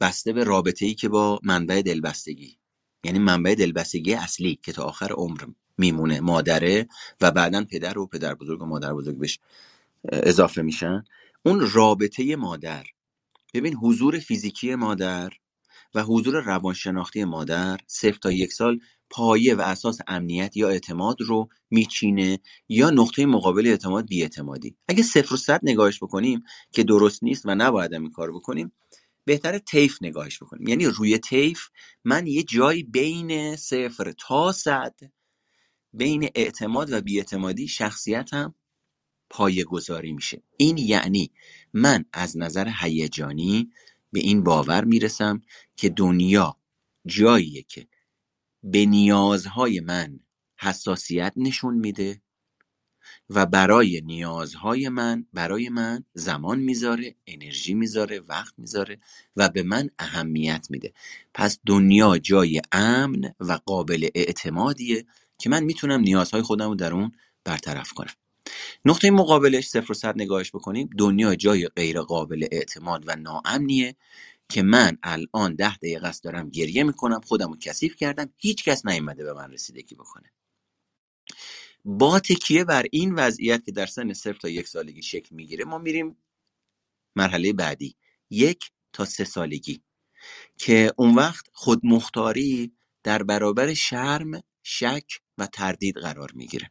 [0.01, 2.59] بسته به رابطه ای که با منبع دلبستگی
[3.05, 5.45] یعنی منبع دلبستگی اصلی که تا آخر عمر
[5.79, 6.89] میمونه مادره
[7.21, 9.39] و بعدا پدر و پدر بزرگ و مادر بزرگ بهش
[10.13, 11.05] اضافه میشن
[11.43, 12.87] اون رابطه مادر
[13.55, 15.31] ببین حضور فیزیکی مادر
[15.95, 18.81] و حضور روانشناختی مادر صفر تا یک سال
[19.11, 22.39] پایه و اساس امنیت یا اعتماد رو میچینه
[22.69, 27.55] یا نقطه مقابل اعتماد بیاعتمادی اگه صفر و صد نگاهش بکنیم که درست نیست و
[27.55, 28.73] نباید این کار بکنیم
[29.25, 30.69] بهتر تیف نگاهش بکنیم.
[30.69, 31.69] یعنی روی تیف
[32.05, 34.95] من یه جایی بین صفر تا صد
[35.93, 38.55] بین اعتماد و بیاعتمادی شخصیتم
[39.31, 40.43] پایه گذاری میشه.
[40.57, 41.31] این یعنی
[41.73, 43.71] من از نظر هیجانی
[44.13, 45.43] به این باور می‌رسم
[45.77, 46.57] که دنیا
[47.07, 47.89] جاییه که
[48.63, 50.21] به نیازهای من
[50.61, 52.23] حساسیت نشون میده
[53.31, 59.01] و برای نیازهای من برای من زمان می‌ذاره انرژی می‌ذاره وقت می‌ذاره
[59.37, 60.93] و به من اهمیت میده.
[61.35, 65.07] پس دنیا جای امن و قابل اعتمادیه
[65.39, 67.13] که من می‌تونم نیازهای خودم رو در اون
[67.45, 68.15] برطرف کنم.
[68.85, 70.91] نقطه مقابلش صفر و صد نگاهش بکنیم.
[70.99, 73.97] دنیا جای غیر قابل اعتماد و ناامنیه
[74.49, 78.87] که من الان ده دقیقه است دارم گریه می‌کنم خودم رو کثیف کردم هیچ کس
[78.87, 80.33] نیومده به من رسیدگی بکنه.
[81.85, 85.79] با تکیه بر این وضعیت که در سن صفر تا یک سالگی شکل می‌گیره؟ ما
[85.79, 86.17] میریم
[87.17, 87.97] مرحله بعدی
[88.31, 89.83] یک تا سه سالگی
[90.59, 92.73] که اون وقت خودمختاری
[93.03, 95.07] در برابر شرم شک
[95.39, 96.71] و تردید قرار می‌گیره.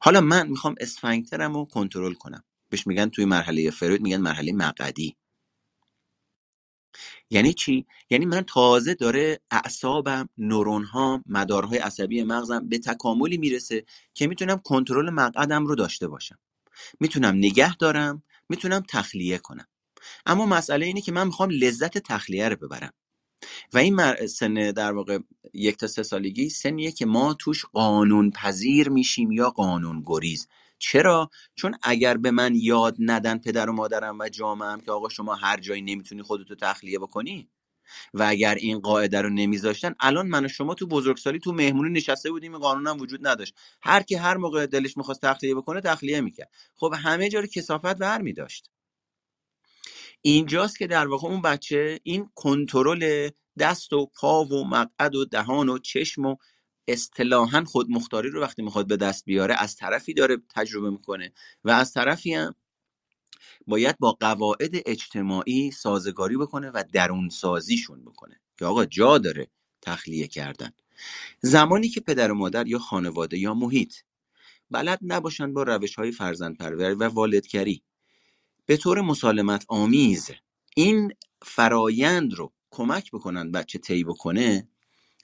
[0.00, 2.44] حالا من می‌خوام اسفنگترم رو کنترل کنم.
[2.70, 5.16] بهش میگن توی مرحله فروید میگن مرحله مقعدی.
[7.30, 13.84] یعنی چی؟ یعنی من تازه داره اعصابم نورون ها مدارهای عصبی مغزم به تکاملی می‌رسه
[14.14, 16.38] که می‌تونم کنترل مقعدم رو داشته باشم.
[17.00, 19.66] می‌تونم نگه دارم می‌تونم تخلیه کنم.
[20.26, 22.92] اما مسئله اینه که من می‌خوام لذت تخلیه رو ببرم.
[23.72, 25.18] و این سن در واقع
[25.54, 31.30] یک تا سه سالگی سنیه که ما توش قانون پذیر میشیم یا قانون گریز چرا؟
[31.54, 35.60] چون اگر به من یاد ندن پدر و مادرم و جامعهم که آقا شما هر
[35.60, 37.48] جایی نمی‌تونی خودتو تخلیه بکنی
[38.14, 42.30] و اگر این قاعده رو نمیذاشتن الان من و شما تو بزرگسالی تو مهمونی نشسته
[42.30, 43.54] بودیم این قانون هم وجود نداشت.
[43.82, 46.50] هر کی هر موقع دلش می‌خواست تخلیه بکنه تخلیه می‌کرد.
[46.76, 48.70] خب همه جا رو کسافت ور میداشت
[50.22, 55.68] اینجاست که در واقع اون بچه این کنترل دست و پا و مقعد و دهان
[55.68, 56.36] و چشم و
[56.88, 61.32] اصطلاحا خودمختاری رو وقتی می‌خواد به دست بیاره از طرفی داره تجربه می‌کنه
[61.64, 62.54] و از طرفی هم
[63.66, 69.48] باید با قواعد اجتماعی سازگاری بکنه و درون سازیشون بکنه که آقا جا داره
[69.82, 70.70] تخلیه کردن.
[71.40, 73.94] زمانی که پدر و مادر یا خانواده یا محیط
[74.70, 77.82] بلد نباشن با روش های فرزند پروری و والدگری
[78.68, 80.30] به طور مسالمت آمیز
[80.76, 81.12] این
[81.42, 84.68] فرایند رو کمک بکنن بچه طی بکنه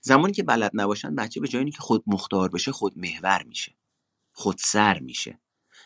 [0.02, 3.76] زمانی که بلد نباشن بچه به جایی که خود مختار بشه خود محور میشه
[4.34, 5.40] خود سر میشه.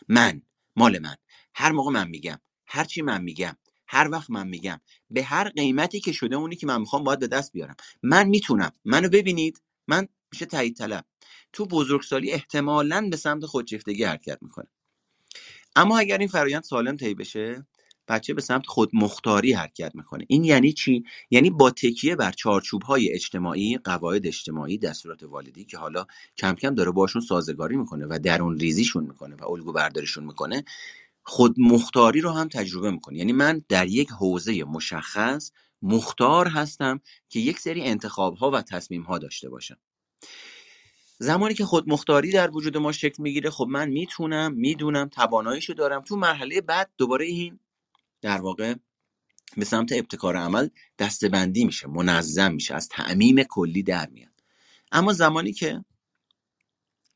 [0.09, 0.41] من
[0.75, 1.15] مال من
[1.55, 3.57] هر موقع من میگم هر چی من میگم
[3.87, 4.81] هر وقت من میگم
[5.11, 7.75] به هر قیمتی که شده اونی که من می‌خوام باید به دست بیارم.
[8.03, 8.73] من می‌تونم.
[8.85, 9.63] منو ببینید.
[9.87, 11.05] من میشه تایید طلب.
[11.53, 14.67] تو بزرگسالی احتمالا به سمت خودشیفتگی حرکت می‌کنه
[15.75, 17.67] اما اگر این فرایند سالم طی بشه
[18.07, 20.25] بچه به سمت خودمختاری حرکت می‌کنه.
[20.27, 25.77] این یعنی چی؟ یعنی با تکیه بر چارچوب های اجتماعی قواعد اجتماعی دستورات والدی که
[25.77, 26.05] حالا
[26.37, 30.63] کم کم داره باشون سازگاری می‌کنه و درون ریزیشون می‌کنه و الگو برداریشون می‌کنه
[31.23, 33.17] خودمختاری رو هم تجربه می‌کنه.
[33.17, 35.51] یعنی من در یک حوزه مشخص
[35.81, 36.99] مختار هستم
[37.29, 39.77] که یک سری انتخاب ها و تصمیم ها داشته باشم.
[41.21, 46.01] زمانی که خودمختاری در وجود ما شکل می‌گیره خب من می‌تونم می‌دونم تواناییشو دارم.
[46.01, 47.59] تو مرحله بعد دوباره این
[48.21, 48.75] در واقع
[49.57, 54.43] به سمت ابتکار عمل دستبندی میشه منظم میشه از تعمیم کلی در میاد.
[54.91, 55.85] اما زمانی که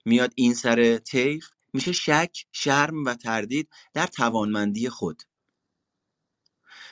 [0.05, 5.23] میاد این سر طیف میشه شک شرم و تردید در توانمندی خود.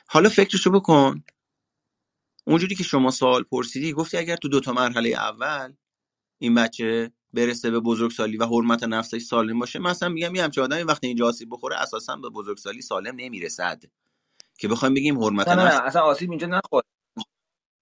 [0.07, 1.23] حالا فکرشو بکن.
[2.45, 5.73] اونجوری که شما سوال پرسیدی گفتی اگر تو دوتا مرحله اول
[6.41, 9.79] این بچه برسه به بزرگسالی و حرمت نفسش سالم باشه.
[9.79, 13.83] مثلا میگم یه همچه آدمی وقتی اینجا آسیب بخوره اساسا به بزرگسالی سالم نمی‌رسد.
[14.57, 16.85] که بخوایم بگیم حرمت نه نه, نفس نه اصلا آسیب اینجا نخورد.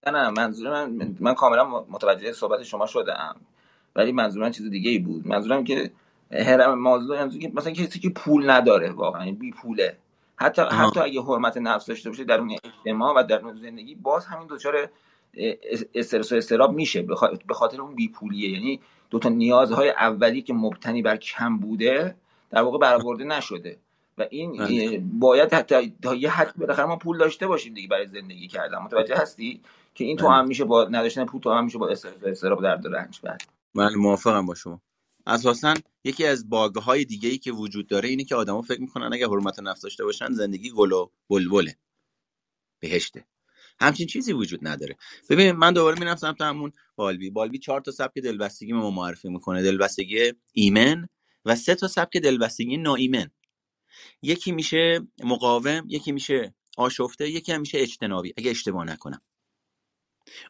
[0.06, 3.36] نه نه منظور من من کاملا متوجه صحبت شما شدم.
[3.96, 5.26] ولی منظور من چیز دیگه ای بود.
[5.26, 5.92] منظورم که
[6.32, 9.96] هرم مازلو یعنی مثلا کسی که پول نداره واقعا یعنی بی پوله.
[10.36, 14.26] حتی حتی اگه حرمت نفس داشته باشه در اون اجتماع و در اون زندگی باز
[14.26, 14.90] همین دچار
[15.94, 17.02] استرس و استراب میشه.
[17.46, 18.50] به خاطر اون بیپولیه.
[18.50, 22.16] یعنی دو تا نیازهای اولی که مبتنی بر کم بوده
[22.50, 23.78] در واقع برآورده نشده.
[24.18, 25.02] و این بله.
[25.12, 28.78] باید حتی تا یه حد بالاخره ما پول داشته باشیم دیگه برای زندگی کردن.
[28.78, 29.60] متوجه هستی؟
[29.94, 30.34] که این تو بله.
[30.34, 31.88] هم میشه با نداشتن پول تو هم میشه با
[32.26, 33.42] استراب درد و رنج بعد
[33.74, 34.80] من موافقم با شما.
[35.26, 35.74] اساسا
[36.04, 39.28] یکی از باگه های دیگه ای که وجود داره اینه که آدما فکر می‌کنن اگه
[39.28, 41.76] حرمت نفس داشته باشن زندگی گل و بلبله.
[42.80, 43.24] بهشته.
[43.80, 44.96] همچین چیزی وجود نداره.
[45.30, 47.30] ببین من دوباره میرم سمت همون بالبی.
[47.30, 49.62] بالبی چهار تا سبک دلبستگی ما معرفی می‌کنه.
[49.62, 51.08] دلبستگی ایمن
[51.44, 53.30] و سه تا سبک دلبستگی ناایمن
[54.22, 59.20] یکی میشه مقاوم یکی میشه آشفته یکی هم میشه اجتنابی اگه اشتباه نکنم.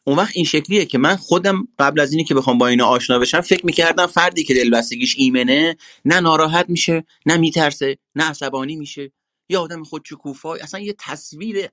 [0.05, 3.19] اون وقت این شکلیه که من خودم قبل از اینی که بخوام با اینا آشنا
[3.19, 9.13] بشم فکر می‌کردم فردی که دلبستگیش ایمنه نه ناراحت میشه نه میترسه نه عصبانی میشه.
[9.49, 11.69] یه آدم خودشکوفای اصلا یه تصویر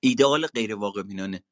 [0.00, 1.42] ایدئال غیر واقع بینانه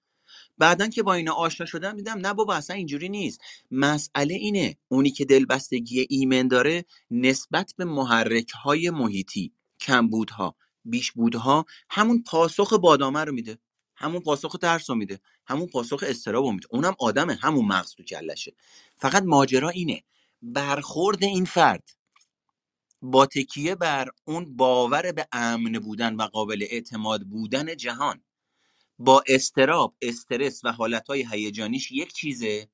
[0.59, 3.40] بعدا که با اینا آشنا شدم دیدم نه بابا اصلا اینجوری نیست.
[3.70, 12.22] مسئله اینه اونی که دلبستگی ایمن داره نسبت به محرک های محیطی کمبودها بیشبودها همون
[12.22, 13.59] پاسخ بادامه رو میده
[13.97, 16.66] همون پاسخ ترس رو میده همون پاسخ استراب رو میده.
[16.70, 18.53] اونم آدمه همون مغز تو کلشه.
[18.97, 20.03] فقط ماجرا اینه
[20.42, 21.90] برخورد این فرد
[23.03, 28.22] با تکیه بر اون باور به امن بودن و قابل اعتماد بودن جهان
[28.99, 32.68] با استراب استرس و حالتهای هیجانیش یک چیزه.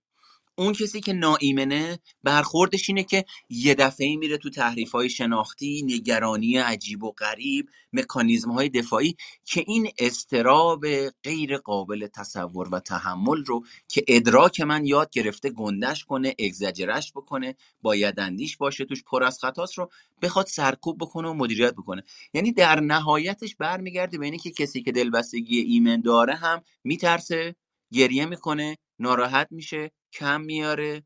[0.61, 6.57] اون کسی که ناایمنه برخوردش اینه که یه دفعه میره تو تحریف های شناختی نگرانی
[6.57, 13.65] عجیب و غریب مکانیزم های دفاعی که این استراب غیر قابل تصور و تحمل رو
[13.89, 19.39] که ادراک من یاد گرفته گندش کنه اگزجرش بکنه باید اندیش باشه توش پر از
[19.39, 19.91] خطاست رو
[20.23, 22.03] بخواد سرکوب بکنه و مدیریت بکنه.
[22.35, 27.57] یعنی در نهایتش برمیگرده به اینه کسی که دلبستگی ایمن داره هم میترسه
[27.93, 31.03] گریه می‌کنه ناراحت میشه کم میاره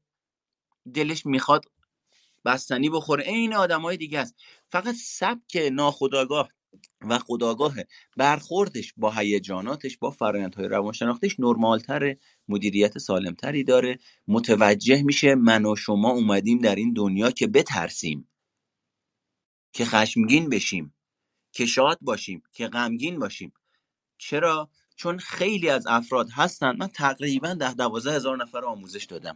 [0.94, 1.64] دلش می‌خواد
[2.44, 3.24] بستنی بخوره.
[3.24, 4.34] عین های دیگه است.
[4.72, 6.48] فقط سبک ناخداگاه
[7.00, 7.74] و خداگاه
[8.16, 13.98] برخوردش با هیجاناتش با فرآیندهای روانشناختیش نرمالتره مدیریت سالمتری داره
[14.28, 18.28] متوجه میشه من و شما اومدیم در این دنیا که بترسیم
[19.72, 20.94] که خشمگین بشیم
[21.52, 23.52] که شاد باشیم که غمگین باشیم.
[24.18, 29.34] چرا؟ چون خیلی از افراد هستن من تقریبا ده دوازده هزار نفر آموزش دادم.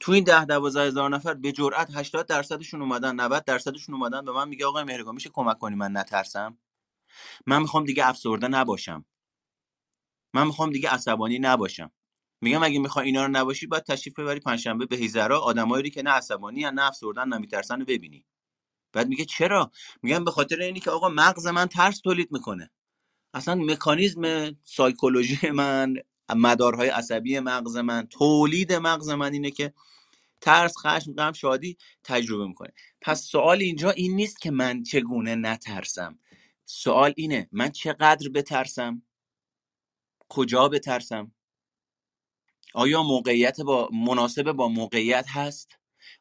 [0.00, 4.32] تو این ده دوازده هزار نفر به جرئت 80 درصدشون اومدن 90 درصدشون اومدن به
[4.32, 6.58] من میگه آقای مهرگان میشه کمک کنی؟ من نترسم.
[7.46, 9.06] من می‌خوام دیگه افسرده نباشم.
[10.34, 11.92] من می‌خوام دیگه عصبانی نباشم.
[12.42, 15.40] میگم اگه می‌خوای اینا رو نباشی باید تشریف ببری پنجشنبه به هیزرا.
[15.40, 18.26] آدمایی که نه عصبانی نه افسردن نه میترسن رو ببینی.
[18.94, 19.72] بعد میگه چرا؟
[20.02, 22.70] میگم به خاطر اینی که آقا مغز من ترس تولید می‌کنه.
[23.36, 25.94] اصلا مکانیزم سایکولوژی من
[26.34, 29.72] مدارهای عصبی مغز من تولید مغز من اینه که
[30.40, 32.72] ترس خشم غم شادی تجربه می‌کنه.
[33.00, 36.18] پس سوال اینجا این نیست که من چگونه نترسم.
[36.64, 39.02] سوال اینه من چقدر بترسم؟
[40.28, 41.32] کجا بترسم؟
[42.74, 45.68] آیا موقعیت با مناسب با موقعیت هست؟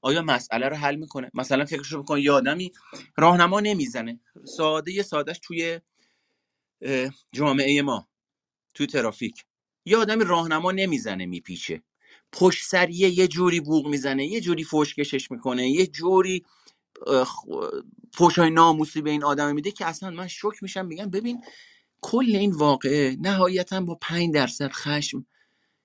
[0.02, 2.72] آیا مسئله رو حل می‌کنه؟ مثلا فکرشو بکن یه آدمی
[3.18, 4.20] راهنما نمی‌زنه.
[4.58, 5.80] ساده سادهش توی
[7.34, 8.08] جامعه ما
[8.74, 9.46] تو ترافیک.
[9.86, 11.84] یه آدمی راهنما نمی‌زنه میپیچه.
[12.32, 16.46] پشت سریه یه جوری بوغ می‌زنه یه جوری فشکشش می‌کنه یه جوری
[18.14, 20.86] فوشای ناموسی به این آدم میده که اصلا من شک میشم.
[20.86, 21.42] میگم ببین
[22.02, 25.26] کل این واقعه نهایتا با پنج درصد خشم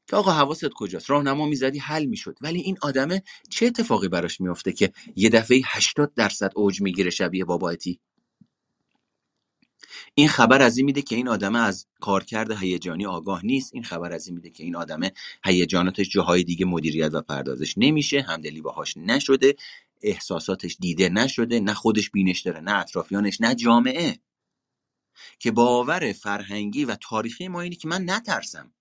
[0.09, 2.37] که آقا حواست کجاست؟ راهنما می‌زدی حل می‌شد.
[2.41, 7.45] ولی این آدمه چه اتفاقی براش میافته که یه دفعه 80 درصد اوج می‌گیره شبیه
[7.45, 8.01] بابایتی
[10.15, 13.75] این خبر از این میده که این آدم از کارکرد هیجانی آگاه نیست.
[13.75, 15.01] این خبر از این میده که این آدم
[15.45, 19.55] هیجاناتش جاهای دیگه مدیریت و پردازش نمیشه همدلی باهاش نشده
[20.03, 24.19] احساساتش دیده نشده نه خودش بینش داره نه اطرافیانش نه جامعه.
[25.39, 28.73] که باور فرهنگی و تاریخی ما اینه که من نترسم.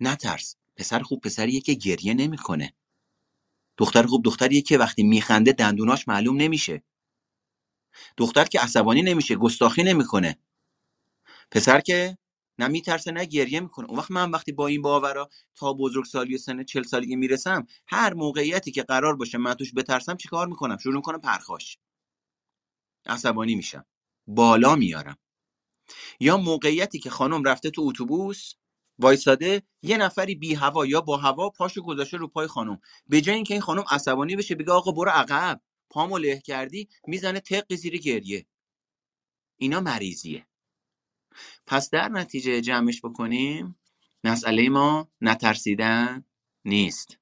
[0.00, 0.56] نترس.
[0.76, 2.72] پسر خوب پسریه که گریه نمی‌کنه.
[3.76, 6.82] دختر خوب دختریه که وقتی میخنده دندوناش معلوم نمیشه.
[8.16, 10.38] دختر که عصبانی نمیشه گستاخی نمی‌کنه.
[11.50, 12.18] پسر که
[12.58, 13.86] نه میترسه نه گریه می‌کنه.
[13.88, 18.70] اون وقت من وقتی با این باورا تا بزرگسالی سن چل سالگی می‌رسم هر موقعیتی
[18.72, 21.78] که قرار باشه من توش بترسم چیکار می‌کنم؟ شروع می‌کنم پرخاش.
[23.06, 23.84] عصبانی میشم.
[24.26, 25.18] بالا میارم.
[26.20, 28.54] یا موقعیتی که خانم رفته تو اتوبوس
[28.98, 32.80] وایساده یه نفری بی هوا یا با هوا پاشو گذاشته رو پای خانم.
[33.06, 35.60] به جای اینکه این خانم عصبانی بشه بگه آقا برو عقب.
[35.90, 38.46] پامو له کردی می‌زنه تق زیر گریه.
[39.58, 40.46] اینا مریضیه.
[41.66, 43.78] پس در نتیجه جمعش بکنیم
[44.24, 46.24] مسئله ما نترسیدن
[46.64, 47.18] نیست.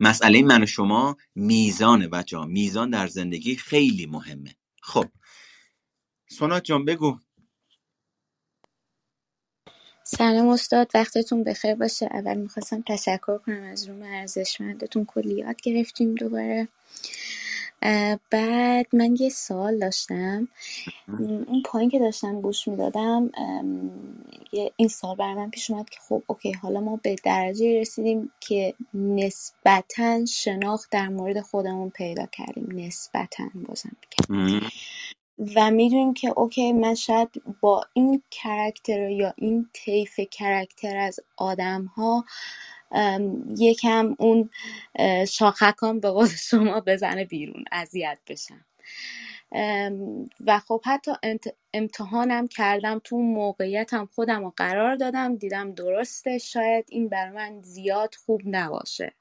[0.00, 4.56] مسئله من و شما میزان بچه ها میزان در زندگی خیلی مهمه.
[4.82, 5.06] خب
[6.28, 7.18] سونات جان بگو.
[10.04, 12.06] سلام استاد وقتتون بخیر باشه.
[12.12, 16.68] اول می‌خواستم تشکر کنم از روم ارزشمندتون کلیات گرفتیم دوباره.
[18.30, 20.48] بعد من یه سوال داشتم.
[21.18, 23.30] اون پایین که داشتم گوش می‌دادم
[24.76, 28.74] این سال برای من پیش اومد که خب اوکی حالا ما به درجه رسیدیم که
[28.94, 32.68] نسبتا شناخت در مورد خودمون پیدا کردیم.
[32.72, 33.96] نسبتا بازم
[35.56, 41.84] و می‌دونیم که okay من شاید با این character یا این طیف character از آدم
[41.84, 42.24] ها
[43.58, 44.50] یکم اون
[45.30, 48.66] شاخکام به قول شما بزنه بیرون اذیت بشم.
[50.46, 51.12] و خب حتی
[51.74, 58.14] امتحانم کردم تو موقعیتم خودم رو قرار دادم دیدم درسته شاید این بر من زیاد
[58.26, 59.14] خوب نباشه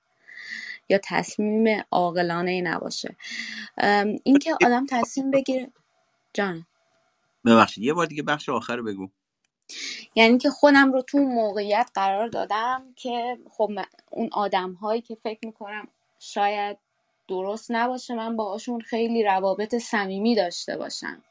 [0.89, 3.18] یا تصمیم عاقلانه نباشه.
[4.26, 5.72] اینکه آدم تصمیم بگیره.
[6.34, 6.68] جان
[7.45, 9.09] ببخشید یه بار دیگه بخش آخر بگو.
[10.16, 13.72] یعنی که خودم رو تو موقعیت قرار دادم که خب
[14.11, 15.88] اون آدم هایی که فکر می‌کنم
[16.20, 16.78] شاید
[17.28, 21.24] درست نباشه من باهاشون خیلی روابط صمیمی داشته باشم.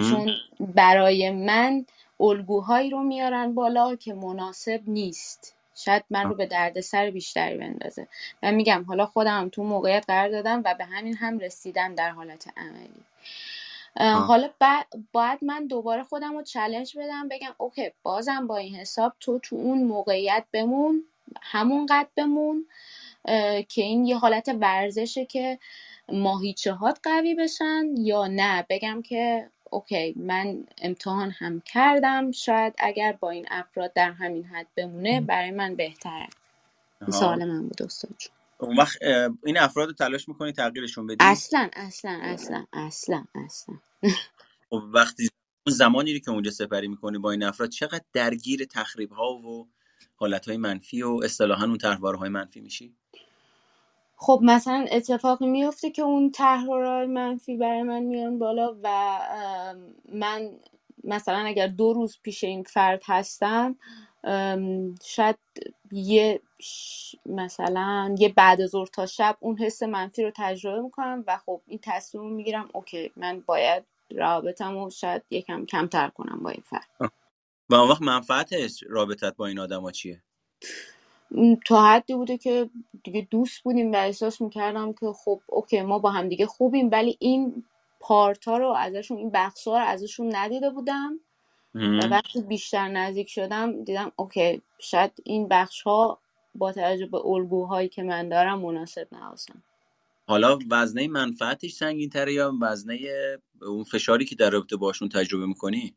[0.00, 1.86] چون برای من
[2.20, 5.56] الگوهایی رو میارن بالا که مناسب نیست.
[5.76, 8.08] شاید من رو به دردسر بیشتری بندازه.
[8.42, 12.48] و میگم حالا خودم تو موقعیت قرار دادم و به همین هم رسیدم در حالت
[12.58, 13.04] عملی.
[14.00, 14.48] حالا
[15.12, 19.56] باید من دوباره خودم رو challenge بدم بگم okay بازم با این حساب تو تو
[19.56, 21.04] اون موقعیت بمون
[21.42, 22.66] همون قد بمون
[23.68, 25.58] که این یه حالت ورزشه که
[26.08, 28.66] ماهیچه هات قوی بشن یا نه.
[28.70, 34.66] بگم که okay من امتحان هم کردم شاید اگر با این افراد در همین حد
[34.76, 36.28] بمونه برای من بهتره.
[37.06, 38.14] این سوال من بود استاد
[38.62, 38.98] اون وقت
[39.44, 43.76] این افراد رو تلاش می‌کنی تغییرشون بدی؟ اصلا اصلا اصلا اصلا اصلا.
[44.70, 45.28] خب وقتی
[45.66, 49.68] اون زمانی رو که اونجا سپری می‌کنی با این افراد چقدر درگیر تخریب ها و
[50.16, 51.78] حالت های منفی و اصطلاحا اون
[52.16, 52.94] های منفی میشی؟
[54.16, 59.18] خب مثلا اتفاقی میفته که اون طرحوارهای منفی برای من میان بالا و
[60.12, 60.50] من
[61.04, 63.76] مثلا اگر دو روز پیش این فرد هستم
[65.04, 65.38] شاید
[65.92, 66.40] یه
[67.26, 71.80] مثلا یه بعد ظهر تا شب اون حس منفی رو تجربه می‌کنم و خب این
[71.82, 73.84] تصمیم می‌گیرم okay من باید
[74.16, 76.88] رابطم رو شاید یکم کمتر کنم با این فرد
[77.70, 80.22] و اون وقت منفعتش رابطت با این آدم ها چیه؟
[81.66, 82.70] تا حدی بوده که
[83.04, 87.16] دیگه دوست بودیم و احساس می‌کردم که خب okay ما با هم دیگه خوبیم ولی
[87.20, 87.64] این
[88.02, 91.20] part ها رو ازشون این بخش ها رو ازشون ندیده بودم
[91.74, 96.18] و وقتی بیشتر نزدیک شدم دیدم okay شاید این بخش ها
[96.54, 99.62] با توجه به الگوهایی که من دارم مناسب نباشن.
[100.26, 102.98] حالا وزنه منفعتش سنگین تره یا وزنه
[103.62, 105.94] اون فشاری که در رابطه باشون تجربه می‌کنی؟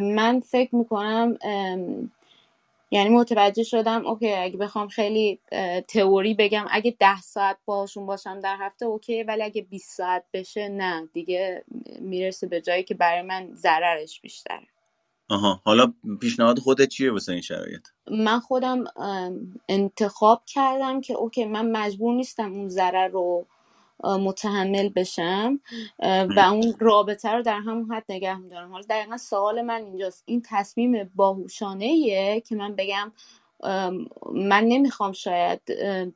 [0.00, 1.38] من فکر می‌کنم
[2.92, 5.40] یعنی متوجه شدم okay اگه بخوام خیلی
[5.88, 10.68] تئوری بگم اگه ده ساعت باشون باشم در هفته okay ولی اگه 20 ساعت بشه
[10.68, 11.64] نه دیگه
[12.00, 14.66] می‌رسه به جایی که برای من ضررش بیشتره.
[15.28, 18.84] آها حالا پیشنهاد خودت چیه واسه این شرایط؟ من خودم
[19.68, 23.46] انتخاب کردم که اوکی من مجبور نیستم اون ضرر رو
[24.04, 25.60] متحمل بشم.
[26.36, 28.72] و اون رابطه رو در همون حد نگه میدارم.
[28.72, 30.22] حالا دقیقا سوال من اینجاست.
[30.26, 33.12] این تصمیم باهوشانه که من بگم
[34.34, 35.60] من نمی‌خوام شاید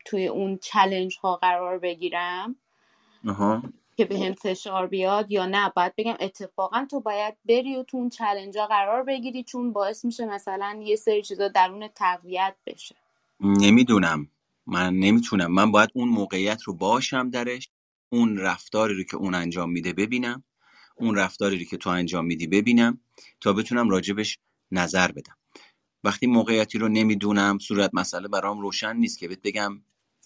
[0.04, 2.56] توی اون چلنج ها قرار بگیرم
[3.96, 5.72] که به هم فشار بیاد یا نه.
[5.76, 10.04] باید بگم اتفاقا تو باید بری و تو اون چلنج ها قرار بگیری چون باعث
[10.04, 12.94] میشه مثلا یه سری چیزا درون تقویت بشه.
[13.40, 14.28] نمی‌دونم.
[14.66, 15.52] من نمی‌تونم.
[15.52, 17.68] من باید اون موقعیت رو باشم درش.
[18.08, 20.44] اون رفتاری رو که اون انجام میده ببینم
[20.96, 23.00] اون رفتاری رو که تو انجام میدی ببینم
[23.40, 24.38] تا بتونم راجبش
[24.70, 25.36] نظر بدم.
[26.04, 29.82] وقتی موقعیتی رو نمی‌دونم صورت مسئله برام روشن نیست که بهت بگم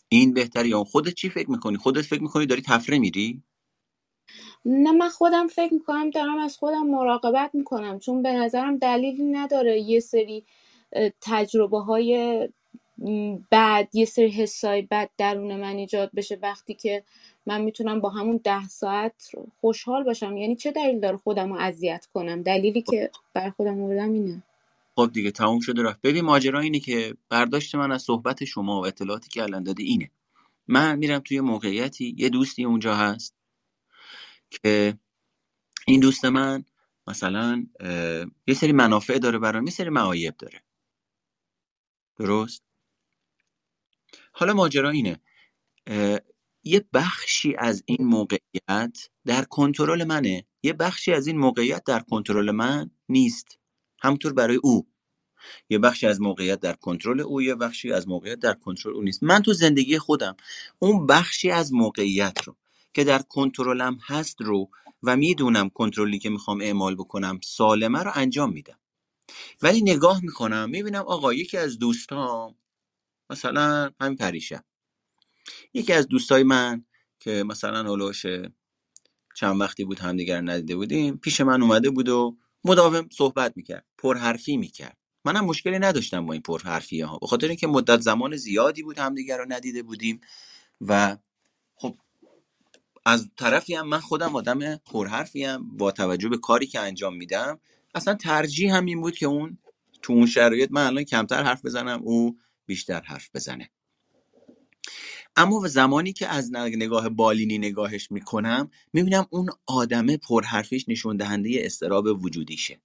[0.09, 3.43] این بهتره یا خودت چی فکر می‌کنی؟ خودت فکر می‌کنی داری تفره میری؟
[4.65, 9.81] نه من خودم فکر می‌کنم دارم از خودم مراقبت می‌کنم چون به نظرم دلیلی نداره
[9.81, 10.47] یه سری
[11.21, 12.49] تجربه های
[13.51, 17.05] بعد یه سری حسای بد درون من ایجاد بشه وقتی که
[17.47, 19.31] من می‌تونم با همون ده ساعت
[19.61, 20.37] خوشحال باشم.
[20.37, 24.43] یعنی چه دلیل داره خودم رو اذیت کنم؟ دلیلی که بر خودم آوردم اینه.
[24.97, 26.01] خب دیگه تموم شده رفت.
[26.03, 30.11] ببین ماجرا اینه که برداشت من از صحبت شما و اطلاعاتی که الان دادی اینه.
[30.69, 33.35] من میرم توی موقعیتی یه دوستی اونجا هست
[34.51, 34.99] که
[35.87, 36.65] این دوست من
[37.07, 37.67] مثلا
[38.47, 40.63] یه سری منافع داره برام یه سری معایب داره.
[42.17, 42.70] درست؟
[44.41, 45.21] حالا ماجرا اینه.
[46.65, 50.47] یه بخشی از این موقعیت در کنترل منه.
[50.63, 53.59] یه بخشی از این موقعیت در کنترل من نیست.
[54.03, 54.89] همطور برای او.
[55.71, 59.23] یه بخشی از موقعیت در کنترل او یه بخشی از موقعیت در کنترل او نیست.
[59.23, 60.37] من تو زندگی خودم
[60.79, 62.57] اون بخشی از موقعیت رو
[62.95, 64.71] که در کنترلم هست رو
[65.03, 68.79] و می‌دونم کنترلی که می‌خوام اعمال بکنم سالمه رو انجام میدم.
[69.63, 72.55] ولی نگاه می‌کنم می‌بینم آقا یکی از دوستام
[73.31, 74.65] مثلا همین پریشب.
[75.75, 76.85] یکی از دوستای من
[77.21, 78.27] که مثلا هلوش
[79.35, 84.57] چند وقتی بود همدیگر ندیده بودیم پیش من اومده بود و مداوم صحبت می‌کرد پرحرفی
[84.57, 84.97] می‌کرد.
[85.25, 89.39] منم مشکلی نداشتم با این پرحرفی ها به خاطر اینکه مدت زمان زیادی بود همدیگر
[89.39, 90.21] رو ندیده بودیم
[90.81, 91.17] و
[91.75, 91.99] خب
[93.07, 97.61] از طرفی هم من خودم آدم پرحرفی هم با توجه به کاری که انجام میدم
[97.95, 99.59] اصلا ترجیح هم این بود که اون
[100.03, 102.39] تو اون شرایط من الان کمتر حرف بزنم او
[102.71, 103.71] بیشتر حرف بزنه.
[105.37, 112.25] اما زمانی که از نگاه بالینی نگاهش می‌کنم می‌بینم اون آدمه پرحرفیش نشون دهنده استراب
[112.25, 112.81] وجودیشه.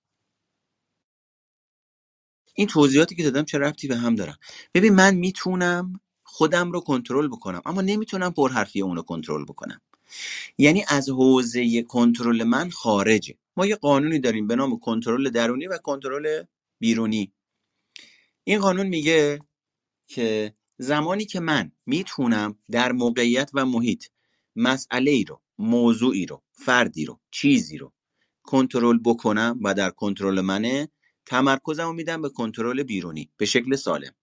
[2.56, 4.38] این توضیحاتی که دادم چه ربطی به هم دارن؟
[4.74, 9.82] ببین من می‌تونم خودم رو کنترل بکنم اما نمی‌تونم پرحرفی اون رو کنترل بکنم.
[10.58, 13.36] یعنی از حوزه کنترل من خارجه.
[13.58, 16.44] ما یه قانونی داریم به نام کنترل درونی و کنترل
[16.80, 17.32] بیرونی.
[18.44, 19.40] این قانون میگه
[20.08, 24.06] که زمانی که من می‌تونم در موقعیت و محیط
[24.56, 27.94] مسئله ای رو موضوعی رو فردی رو چیزی رو
[28.44, 30.90] کنترل بکنم و در کنترل منه
[31.26, 34.14] تمرکزمو میدم به کنترل بیرونی به شکل سالم.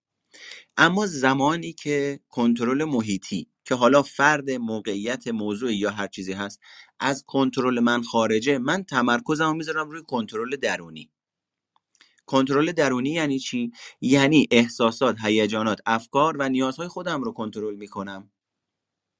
[0.76, 6.60] اما زمانی که کنترل محیطی که حالا فرد موقعیت موضوع یا هر چیزی هست
[7.00, 11.10] از کنترل من خارجه من تمرکزمو می‌ذارم روی کنترل درونی.
[12.26, 18.30] کنترل درونی یعنی چی؟ یعنی احساسات هیجانات افکار و نیازهای خودم رو کنترل می‌کنم.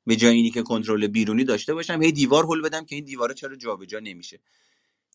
[0.07, 3.35] به جای اینی که کنترل بیرونی داشته باشم هی دیوار هل بدم که این دیواره
[3.35, 4.41] چرا جابجا نمیشه.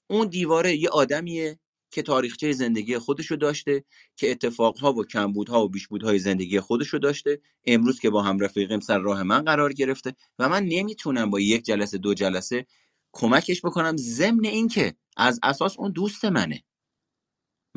[0.07, 1.59] اون دیواره یه آدمیه
[1.91, 3.83] که تاریخچه زندگی خودشو داشته
[4.15, 8.99] که اتفاقها و کمبودها و بیشبودهای زندگی خودشو داشته امروز که با هم رفیقیم سر
[8.99, 12.65] راه من قرار گرفته و من نمی‌تونم با یک جلسه دو جلسه
[13.11, 16.63] کمکش بکنم ضمن اینکه از اساس اون دوست منه.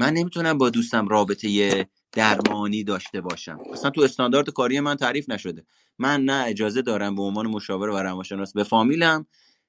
[0.00, 3.58] من نمی‌تونم با دوستم رابطه درمانی داشته باشم.
[3.72, 5.66] اصلا تو استاندارد کاری من تعریف نشده.
[5.98, 9.26] من نه اجازه دارم به عنوان مشاور و روانشناس به فامیلم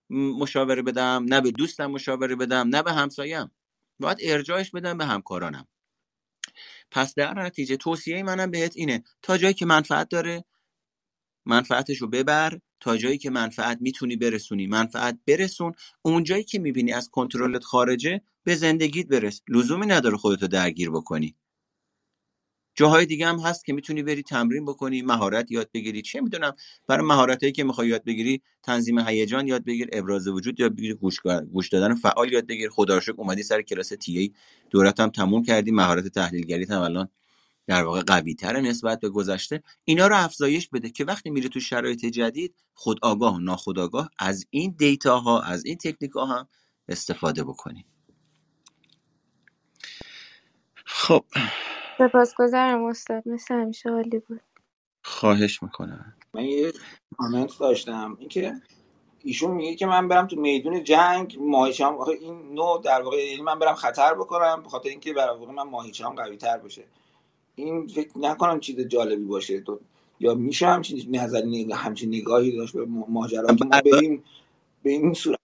[0.09, 3.51] مشاوره بدم نه به دوستم مشاوره بدم نه به همسایم.
[3.99, 5.67] باید ارجاعش بدم به همکارانم.
[6.91, 9.03] پس در نتیجه توصیه منم بهت اینه.
[9.21, 10.45] تا جایی که منفعت داره
[11.45, 14.67] منفعتش رو ببر تا جایی که منفعت می‌تونی برسونی.
[14.67, 15.73] منفعت برسون.
[16.01, 19.41] اونجایی که می‌بینی از کنترلت خارجه به زندگیت برس.
[19.49, 21.35] لزومی نداره خودتو درگیر بکنی.
[22.75, 26.01] جاهای دیگه هم هست که می‌تونی بری تمرین بکنی مهارت یاد بگیری.
[26.01, 26.55] چه می‌دونم
[26.87, 31.19] برای مهارتایی که می‌خوای یاد بگیری تنظیم هیجان یاد بگیر ابراز وجود یاد بگیر گوش
[31.51, 32.69] گوش دادن فعال یاد بگیر.
[32.69, 34.33] خدا اومدی سر کلاس تی ای.
[34.69, 35.71] دورت تموم کردی.
[35.71, 37.09] مهارت تحلیلگری هم الان
[37.71, 41.59] در واقع قوی تره نسبت به گذشته اینا رو افزایش بده که وقتی میره تو
[41.59, 46.47] شرایط جدید خود آگاه و ناخودآگاه از این دیتا ها از این تکنیک ها هم
[46.87, 47.85] استفاده بکنی
[50.85, 51.25] خب.
[51.97, 54.41] سپاسگزارم استاد مثل همیشه عالی بود.
[55.03, 56.13] خواهش می‌کنم.
[56.33, 56.73] من یه
[57.17, 58.53] کامنت داشتم اینکه
[59.23, 63.41] ایشون میگه که من برم تو میدون جنگ ماهیچه‌ام آخه این نوع در واقع یعنی
[63.41, 66.83] من برم خطر بکنم به خاطر اینکه برای واقع من ماهیچه‌ام قوی تر بشه
[67.55, 69.61] این فکر نکنم چیز جالبی باشه.
[69.61, 69.79] تو
[70.19, 71.43] یا میشه همچین نظر
[71.73, 74.23] همچین نگاهی داشت به ماجرا؟ ما بریم
[74.83, 75.39] به این صورت.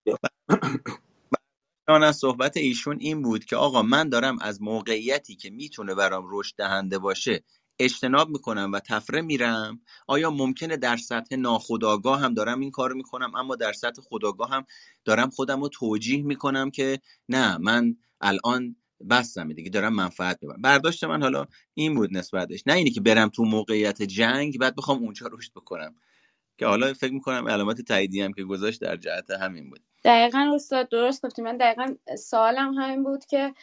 [1.87, 6.55] از صحبت ایشون این بود که آقا من دارم از موقعیتی که می‌تونه برام رشد
[6.57, 7.43] دهنده باشه
[7.79, 9.81] اجتناب می‌کنم و تفره میرم.
[10.07, 14.65] آیا ممکنه در سطح ناخودآگاه هم دارم این کار می‌کنم اما در سطح خداگاه هم
[15.05, 16.99] دارم خودم رو توجیه می‌کنم که
[17.29, 18.75] نه من الان
[19.09, 20.61] بستم دیگه دارم منفعت می‌برم.
[20.61, 22.63] برداشت من حالا این بود نسبتش.
[22.67, 25.95] نه اینی که برم تو موقعیت جنگ بعد بخوام اونجا رشد بکنم.
[26.57, 29.79] که حالا فکر می‌کنم علامت تاییدی هم که گذاشت در جهت همین بود.
[30.03, 31.41] دقیقا استاد درست گفتی.
[31.41, 33.53] من دقیقا سوالم همین بود که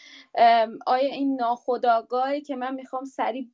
[0.87, 3.49] آیا این ناخداگاهی که من می‌خوام سریع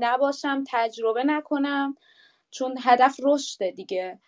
[0.00, 1.94] نباشم تجربه نکنم؟
[2.50, 4.18] چون هدف رشده دیگه.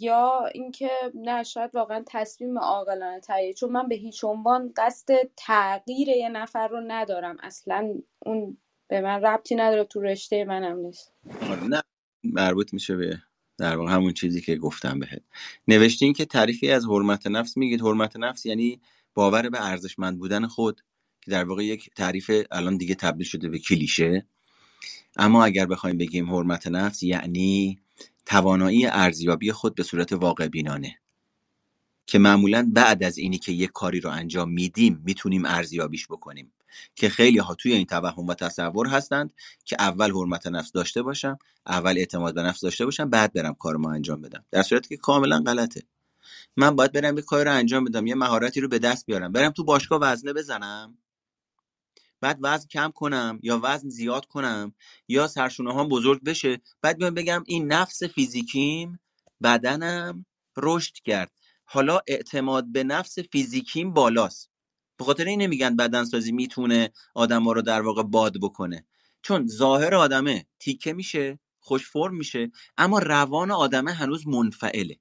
[0.00, 6.08] یا اینکه نه شاید واقعا تصمیم عاقلانه تریه چون من به هیچ عنوان قصد تغییر
[6.08, 7.36] یه نفر رو ندارم.
[7.42, 8.56] اصلا اون
[8.88, 11.12] به من ربطی نداره تو رشته منم نیست.
[11.50, 11.82] آره، نه.
[12.24, 13.18] مربوط میشه به
[13.58, 15.22] در واقع همون چیزی که گفتم بهت.
[15.68, 17.80] نوشتین که تعریفی از حرمت نفس میگید.
[17.80, 18.80] حرمت نفس یعنی
[19.14, 20.80] باور به ارزشمند بودن خود
[21.22, 24.26] که در واقع یک تعریف الان دیگه تبدیل شده به کلیشه.
[25.16, 27.78] اما اگر بخوایم بگیم حرمت نفس یعنی
[28.26, 30.98] توانایی ارزیابی خود به صورت واقع بینانه
[32.06, 36.52] که معمولا بعد از اینی که یک کاری رو انجام میدیم می‌تونیم ارزیابیش بکنیم.
[36.94, 39.32] که خیلی ها توی این توهم و تصور هستند
[39.64, 43.76] که اول حرمت نفس داشته باشم اول اعتماد به نفس داشته باشم بعد برم کار
[43.76, 44.44] ما انجام بدم.
[44.50, 45.82] در صورتی که کاملا غلطه.
[46.56, 49.50] من باید برم یه کاری رو انجام بدم یه مهارتی رو به دست بیارم برم
[49.50, 50.98] تو باشگاه وزنه بزنم.
[52.24, 54.74] بعد وزن کم کنم یا وزن زیاد کنم
[55.08, 59.00] یا سرشونه ها بزرگ بشه؟ بعد بیام بگم این نفس فیزیکیم
[59.42, 61.32] بدنم رشد کرد.
[61.64, 64.50] حالا اعتماد به نفس فیزیکیم بالاست.
[64.98, 68.86] به خاطر این نمیگن بدنسازی می‌تونه آدم ها رو در واقع باد بکنه.
[69.22, 75.00] چون ظاهر آدمه تیکه میشه خوش فرم میشه اما روان آدمه هنوز منفعله.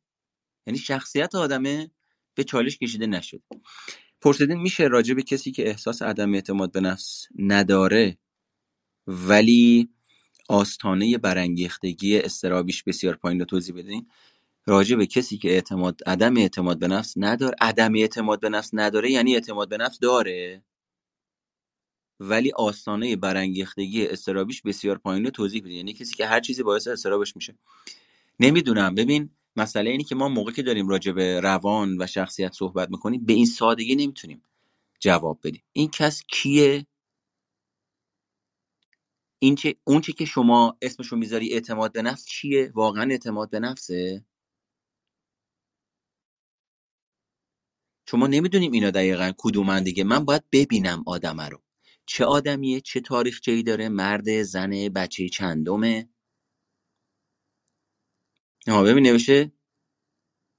[0.68, 1.92] یعنی شخصیت آدمه
[2.36, 3.42] به چالش کشیده نشد
[4.24, 8.18] پرسیدین میشه راجع به کسی که احساس عدم اعتماد به نفس نداره
[9.08, 9.90] ولی
[10.50, 14.08] آستانه برانگیختگی استرابیش بسیار پایین رو توضیح بدین.
[14.66, 19.12] راجع به کسی که اعتماد عدم اعتماد به نفس نداره عدم اعتماد به نفس نداره
[19.12, 20.64] یعنی اعتماد به نفس داره.
[22.20, 25.76] ولی آستانه برانگیختگی استرابیش بسیار پایین رو توضیح بدین.
[25.76, 27.56] یعنی کسی که هر چیزی باعث استرابش میشه.
[28.40, 28.96] نمی‌دونم.
[28.96, 33.26] ببین مسئله اینی که ما موقع که داریم راجع به روان و شخصیت صحبت می‌کنیم
[33.26, 34.44] به این سادگی نمی‌تونیم
[35.00, 35.64] جواب بدیم.
[35.74, 36.88] این کس کیه؟
[39.40, 43.60] این چه اون چه که شما اسمشو می‌ذاری اعتماد به نفس چیه؟ واقعا اعتماد به
[43.60, 44.26] نفسه؟
[48.10, 50.04] شما نمی‌دونیم اینا دقیقا کدومن دیگه.
[50.04, 51.62] من باید ببینم آدمه رو.
[52.06, 56.10] چه آدمیه چه تاریخچه ای داره مرد زن بچه چندمه؟
[58.70, 59.52] ها ببین نوشته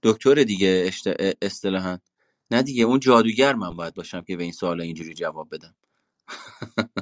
[0.05, 1.99] دکتر دیگه اشت- اصطلاحا.
[2.53, 5.77] نه دیگه اون جادوگر من باید باشم که به این سوال اینجوری جواب بدم.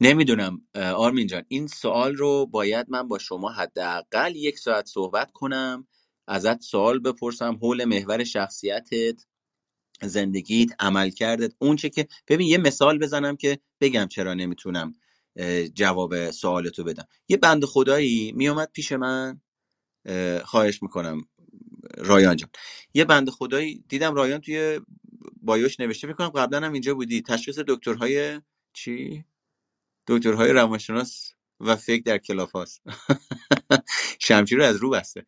[0.00, 5.88] نمی‌دونم آرمین جان این سوال رو باید من با شما حداقل یک ساعت صحبت کنم
[6.28, 9.26] ازت سوال بپرسم حول محور شخصیتت
[10.02, 14.94] زندگیت عمل کردت اون چه که ببین یه مثال بزنم که بگم چرا نمی‌تونم
[15.74, 17.08] جواب سوالتو بدم.
[17.28, 19.40] یه بند خدایی میومد پیش من؟
[20.06, 21.28] اه، خواهش می‌کنم
[21.98, 22.50] رایان جان.
[22.94, 24.80] یه بند خدایی دیدم رایان توی
[25.42, 27.22] بایوش نوشته می‌کنم قبلا هم اینجا بودی.
[27.22, 28.40] تشخیص دکترهای
[28.72, 29.24] چی؟
[30.06, 32.82] دکترهای روانشناس و فکر در کلاف هاست.
[34.20, 35.26] شمشیر رو از رو بسته.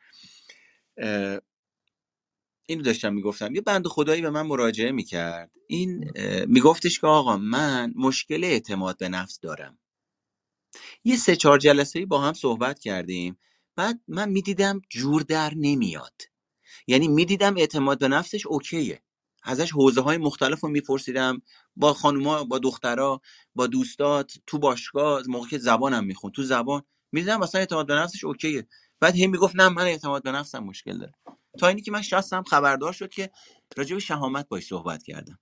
[2.66, 3.54] اینو داشتم می‌گفتم.
[3.54, 5.50] یه بند خدایی به من مراجعه می‌کرد.
[5.66, 6.12] این
[6.46, 9.78] میگفتش که آقا من مشکل اعتماد به نفس دارم.
[11.04, 13.38] یه سه چهار جلسه ای با هم صحبت کردیم.
[13.76, 16.22] بعد من می‌دیدم جور در نمیاد.
[16.86, 19.02] یعنی می‌دیدم اعتماد به نفسش اوکیه.
[19.42, 21.42] ازش حوزه های مختلف رو میپرسیدم.
[21.76, 23.20] با خانوما با دخترها
[23.54, 26.82] با دوستات تو باشگاه موقع که زبانم میخون تو زبان.
[27.12, 28.66] می‌دیدم مثلا اعتماد به نفسش اوکیه.
[29.00, 31.12] بعد هم می‌گفت نه من اعتماد به نفسم مشکل داره
[31.58, 33.30] تا اینی که من شخصم خبردار شد که
[33.76, 35.38] راجع به شهامت باش صحبت کردم.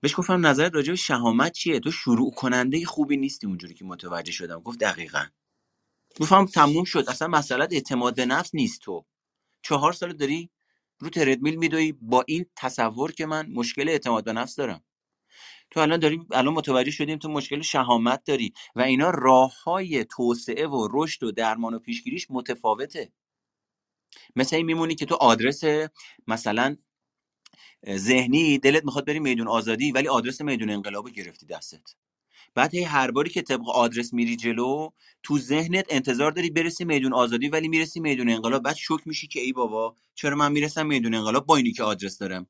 [0.00, 4.32] بهش گفتم نظرت راجع به شهامت چیه؟ تو شروع کننده خوبی نیستی اونجوری که متوجه
[4.32, 4.60] شدم.
[4.60, 5.26] گفت دقیقا.
[6.20, 7.04] گفتم تموم شد.
[7.08, 9.06] اصلا مسئله اعتماد به نفس نیست تو.
[9.62, 10.50] چهار سال داری
[10.98, 11.92] رو تردمیل میدوی.
[11.92, 14.84] با این تصور که من مشکل اعتماد به نفس دارم.
[15.70, 20.66] تو الان داریم الان متوجه شدیم تو مشکل شهامت داری و اینا راه های توسعه
[20.66, 23.12] و رشد و درمان و پیشگیریش متفاوته.
[24.36, 25.60] مثل این میمونی که تو آدرس
[26.26, 26.76] مثلا
[27.90, 31.94] ذهنی دلت می‌خواد بری میدون آزادی ولی آدرس میدون انقلاب گرفتی دستت.
[32.54, 34.90] بعد هی هر باری که طبق آدرس میری جلو
[35.22, 38.62] تو ذهنت انتظار داری برسی میدون آزادی ولی می‌رسی میدون انقلاب.
[38.62, 42.18] بعد شوک میشی که ای بابا چرا من می‌رسم میدون انقلاب با اینی که آدرس
[42.18, 42.46] دارم؟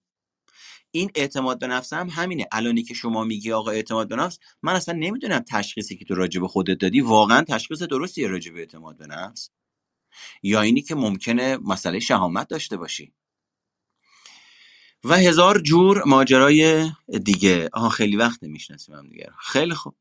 [0.91, 2.47] این اعتماد به نفس هم همینه.
[2.53, 6.41] الانی که شما میگی آقا اعتماد به نفس من اصلا نمی‌دونم تشخیصی که تو راجع
[6.41, 7.01] به خودت دادی.
[7.01, 9.51] واقعا تشخیص درستیه راجع به اعتماد به نفس.
[10.43, 13.13] یا اینی که ممکنه مسئله شهامت داشته باشی.
[15.05, 16.91] و هزار جور ماجرای
[17.25, 17.71] دیگه.
[17.73, 19.31] آها خیلی وقت نمی‌شناسیم هم دیگه.
[19.41, 19.95] خیلی خوب.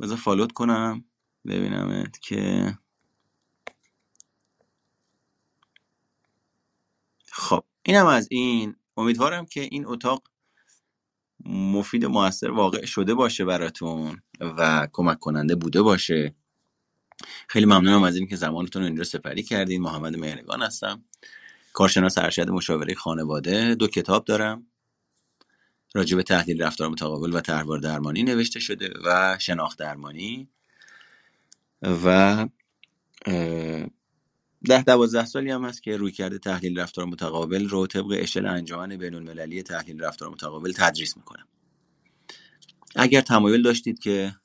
[0.00, 1.04] بذار فالوت کنم
[1.46, 2.78] ببینمت که
[7.32, 8.76] خب اینم از این.
[8.96, 10.22] امیدوارم که این اتاق
[11.44, 16.34] مفید و موثر واقع شده باشه براتون و کمک کننده بوده باشه.
[17.48, 19.82] خیلی ممنونم از اینکه زمانتون رو اینجا سپری کردین.
[19.82, 21.04] محمد مهرگان هستم.
[21.72, 24.66] کارشناس ارشد مشاوره خانواده دو کتاب دارم.
[25.94, 30.48] راجع به تحلیل رفتار متقابل و طرحوار درمانی نوشته شده و شناخت درمانی.
[31.82, 32.48] و
[34.64, 38.96] ده دوازده سالی هم هست که روی کرده تحلیل رفتار متقابل رو طبق اشل انجمن
[38.96, 41.48] بین المللی تحلیل رفتار متقابل تدریس می‌کنم
[42.96, 44.36] اگر تمایل داشتید که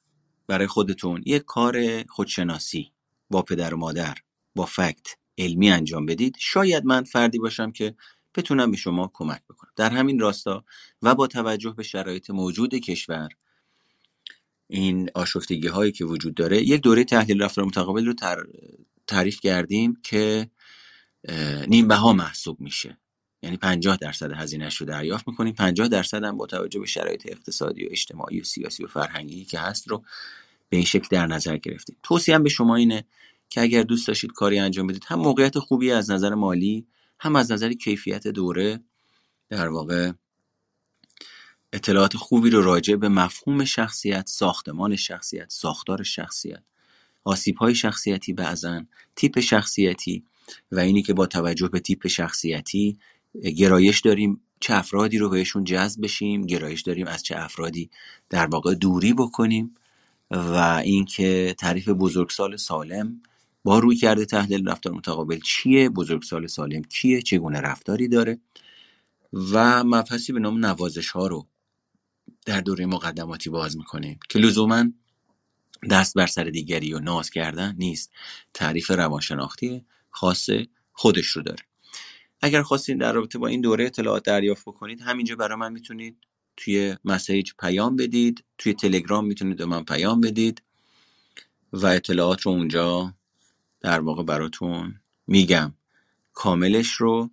[0.48, 2.91] برای خودتون یک کار خودشناسی
[3.30, 4.18] با پدر و مادر
[4.56, 7.95] با فکت علمی انجام بدید شاید من فردی باشم که
[8.35, 9.72] بتونم به شما کمک بکنم.
[9.76, 10.65] در همین راستا
[11.01, 13.30] و با توجه به شرایط موجود کشور
[14.68, 18.14] این آشفتگی هایی که وجود داره یک دوره تحلیل رفتار متقابل رو
[19.07, 20.49] تعریف کردیم که
[21.68, 22.97] نیم بها محسوب میشه.
[23.43, 27.85] یعنی 50 درصد هزینهش رو دریافت می‌کنیم 50 درصد هم با توجه به شرایط اقتصادی
[27.85, 30.03] و اجتماعی و سیاسی و فرهنگی که هست رو
[30.69, 31.95] به این شکل در نظر گرفتیم.
[32.03, 33.05] توصیه به شما اینه
[33.53, 36.88] که اگر دوست داشتید کاری انجام بدید هم موقعیت خوبی از نظر مالی
[37.19, 38.80] هم از نظر کیفیت دوره
[39.49, 40.11] در واقع
[41.73, 46.63] اطلاعات خوبی رو راجع به مفهوم شخصیت ساختمان شخصیت ساختار شخصیت
[47.23, 48.81] آسیب های شخصیتی بعضا
[49.15, 50.23] تیپ شخصیتی
[50.71, 52.97] و اینی که با توجه به تیپ شخصیتی
[53.57, 57.89] گرایش داریم چه افرادی رو بهشون جذب بشیم گرایش داریم از چه افرادی
[58.30, 59.75] در واقع دوری بکنیم
[60.31, 63.21] و اینکه تعریف بزرگسال سالم
[63.64, 68.40] با روی کرده تحلیل رفتار متقابل چیه؟ بزرگسال سالم کیه؟ چگونه رفتاری داره؟
[69.34, 71.48] و مبحثی به نام نوازش ها رو
[72.45, 74.85] در دوره مقدماتی باز می‌کنیم که لزوما
[75.90, 78.11] دست بر سر دیگری و ناز کردن نیست.
[78.53, 80.49] تعریف روانشناختی خاص
[80.94, 81.64] خودش رو داره.
[82.41, 86.18] اگر خواستید در رابطه با این دوره اطلاعات دریافت بکنید همینجا برای من می‌تونید
[86.57, 90.61] توی مسیج پیام بدید توی تلگرام می‌تونید به من پیام بدید
[91.73, 93.14] و اطلاعات رو اونجا
[93.84, 94.95] در واقع براتون
[95.27, 95.73] میگم.
[96.34, 97.30] کاملش رو.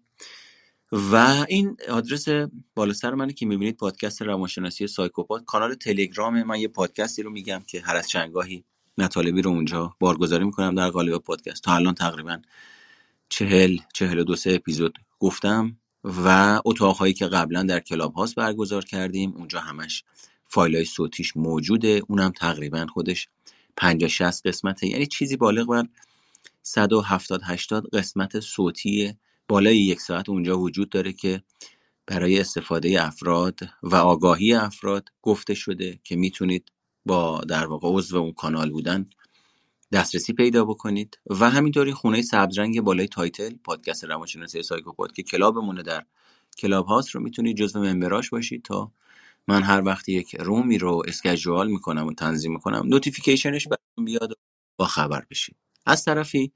[0.92, 2.28] و این آدرس
[2.74, 5.44] بالا سر منه که می‌بینید پادکست روانشناسی سایکوپات.
[5.44, 8.64] کانال تلگرام من یه پادکستی رو میگم که هر از چنگاهی
[8.98, 11.62] مطالبی رو اونجا بارگذاری می‌کنم در قالب پادکست.
[11.62, 12.38] تا الان تقریبا
[13.28, 18.84] چهل چهل و دو سه اپیزود گفتم و اتاقهایی که قبلا در کلاب هاست برگزار
[18.84, 19.32] کردیم.
[19.36, 20.04] اونجا همش
[20.46, 22.02] فایل های صوتیش موجوده.
[22.08, 23.28] اونم تقریبا خودش
[23.76, 24.86] 50 60 قسمته.
[24.86, 25.88] یعنی چیزی بالغ بر
[26.62, 29.14] 170 80 قسمت صوتی
[29.48, 31.42] بالای یک ساعت اونجا وجود داره که
[32.06, 36.72] برای استفاده افراد و آگاهی افراد گفته شده که می‌تونید
[37.06, 39.10] با در واقع عضو اون کانال بودن
[39.92, 45.82] دسترسی پیدا بکنید و همینطوری خونه سبزرنگ بالای title پادکست روانشناسی سایکوپاد که club مونه
[45.82, 46.06] در
[46.58, 48.92] کلاب هاوس رو می‌تونید جزو member اش باشید تا
[49.48, 54.04] من هر وقت یک room ی رو schedule می‌کنم و تنظیم می‌کنم notification ش براتون
[54.04, 54.38] بیاد
[54.78, 55.56] با خبر بشید.
[55.86, 56.52] از طرفی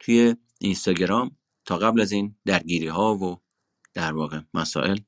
[0.00, 3.40] توی اینستاگرام تا قبل از این درگیری ها و
[3.94, 4.98] در واقع مسائل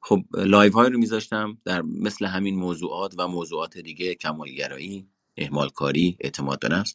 [0.00, 6.16] خب live های رو میذاشتم در مثل همین موضوعات و موضوعات دیگه کمالگرایی اهمال کاری
[6.20, 6.94] اعتماد به نفس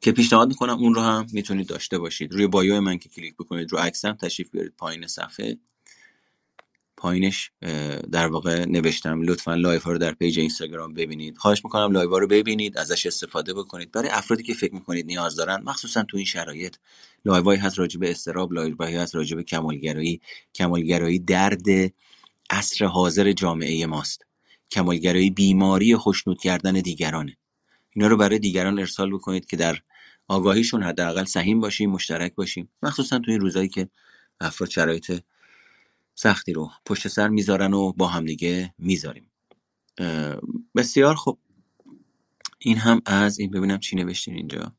[0.00, 2.32] که پیشنهاد می‌کنم اون رو هم می‌تونید داشته باشید.
[2.32, 5.58] روی bio من که کلیک بکنید رو عکسم تشریف بیارید پایین صفحه.
[7.00, 7.50] پایینش
[8.12, 9.22] در واقع نوشتم.
[9.22, 11.38] لطفا live ها رو در page اینستاگرام ببینید.
[11.38, 13.92] خواهش می‌کنم live ها رو ببینید ازش استفاده بکنید.
[13.92, 16.76] برای افرادی که فکر می‌کنید نیاز دارن مخصوصا تو این شرایط
[17.24, 20.20] live هست راجع به اضطراب live هست راجع به کمالگرایی.
[20.54, 21.66] کمالگرایی درد
[22.50, 24.26] عصر حاضر جامعه ماست.
[24.70, 27.36] کمالگرایی بیماری خوشنود کردن دیگرانه.
[27.90, 29.78] اینا رو برای دیگران ارسال بکنید که در
[30.28, 32.68] آگاهیشون حداقل سهیم باشیم مشترک باشیم.
[32.82, 33.88] مخصوصا تو این روزایی که
[34.40, 35.20] افراد شرایط
[36.22, 39.30] سختی رو پشت سر می‌ذارن و با همدیگه می‌ذاریم.
[40.76, 41.38] بسیار خوب
[42.58, 44.72] این هم از این ببینم چی نوشتین اینجا.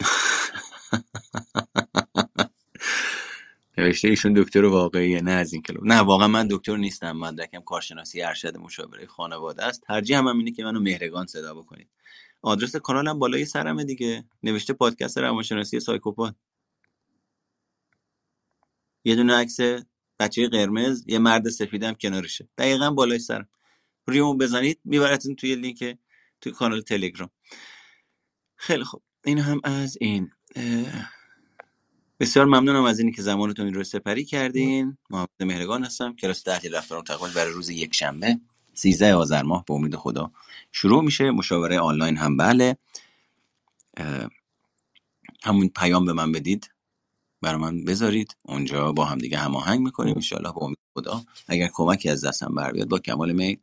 [3.78, 7.12] نوشته ایشون دکتر واقعیه نه از این کلو نه واقعا من دکتر نیستم.
[7.12, 9.82] مدرکم کارشناسی ارشد مشاوره خانواده است.
[9.82, 11.88] ترجیح هم, هم اینه که منو مهرگان صدا بکنید.
[12.42, 14.24] آدرس کانالم بالای سرمه دیگه.
[14.42, 16.34] نوشته پادکست روانشناسی سایکوپات.
[19.06, 19.56] یه دونه عکس
[20.18, 22.48] بچه قرمز یه مرد سفیدم کنارشه.
[22.58, 23.48] دقیقا بالای سرم.
[24.08, 25.98] ریمو بزنید میبرتون توی لینک
[26.40, 27.30] توی کانال تلگرام.
[28.56, 29.02] خیلی خوب.
[29.24, 30.30] این هم از این
[32.20, 34.98] بسیار ممنونم از اینی که زمانتون رو سپری کردین.
[35.10, 38.40] محمد مهرگان هستم کلاس تحلیل رفتار متقابل برای روز یک شنبه
[38.74, 40.32] 13 آذر ماه به امید خدا.
[40.72, 42.76] شروع میشه مشاوره آنلاین هم بله.
[45.44, 46.70] همون پیام به من بدید.
[47.42, 48.36] برای من بذارید.
[48.42, 51.22] اونجا با هم دیگه هماهنگ می‌کنیم انشالله با امید خدا.
[51.48, 53.58] اگر کمکی از دستم بر بیاد با کمال میل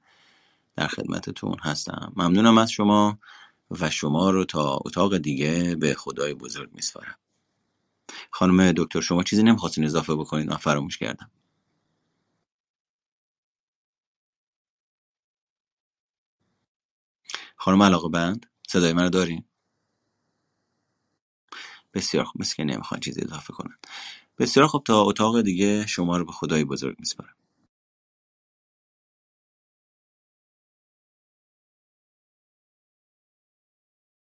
[0.76, 2.14] در خدمتتون هستم.
[2.16, 3.20] ممنونم از شما
[3.72, 7.16] و شما رو تا اتاق دیگه به خدای بزرگ میسپارم.
[8.32, 11.32] خانم دکتر شما چیزی نمی‌خواستین اضافه بکنید من فراموش کردم.
[17.56, 19.46] خانم علاقه بند صدای منو دارین؟
[21.94, 23.78] بسیار خوب مثل که نمی‌خوان چیزی اضافه کنن.
[24.40, 27.36] بسیار خوب تا اتاق دیگه شما رو به خدای بزرگ میسپارم.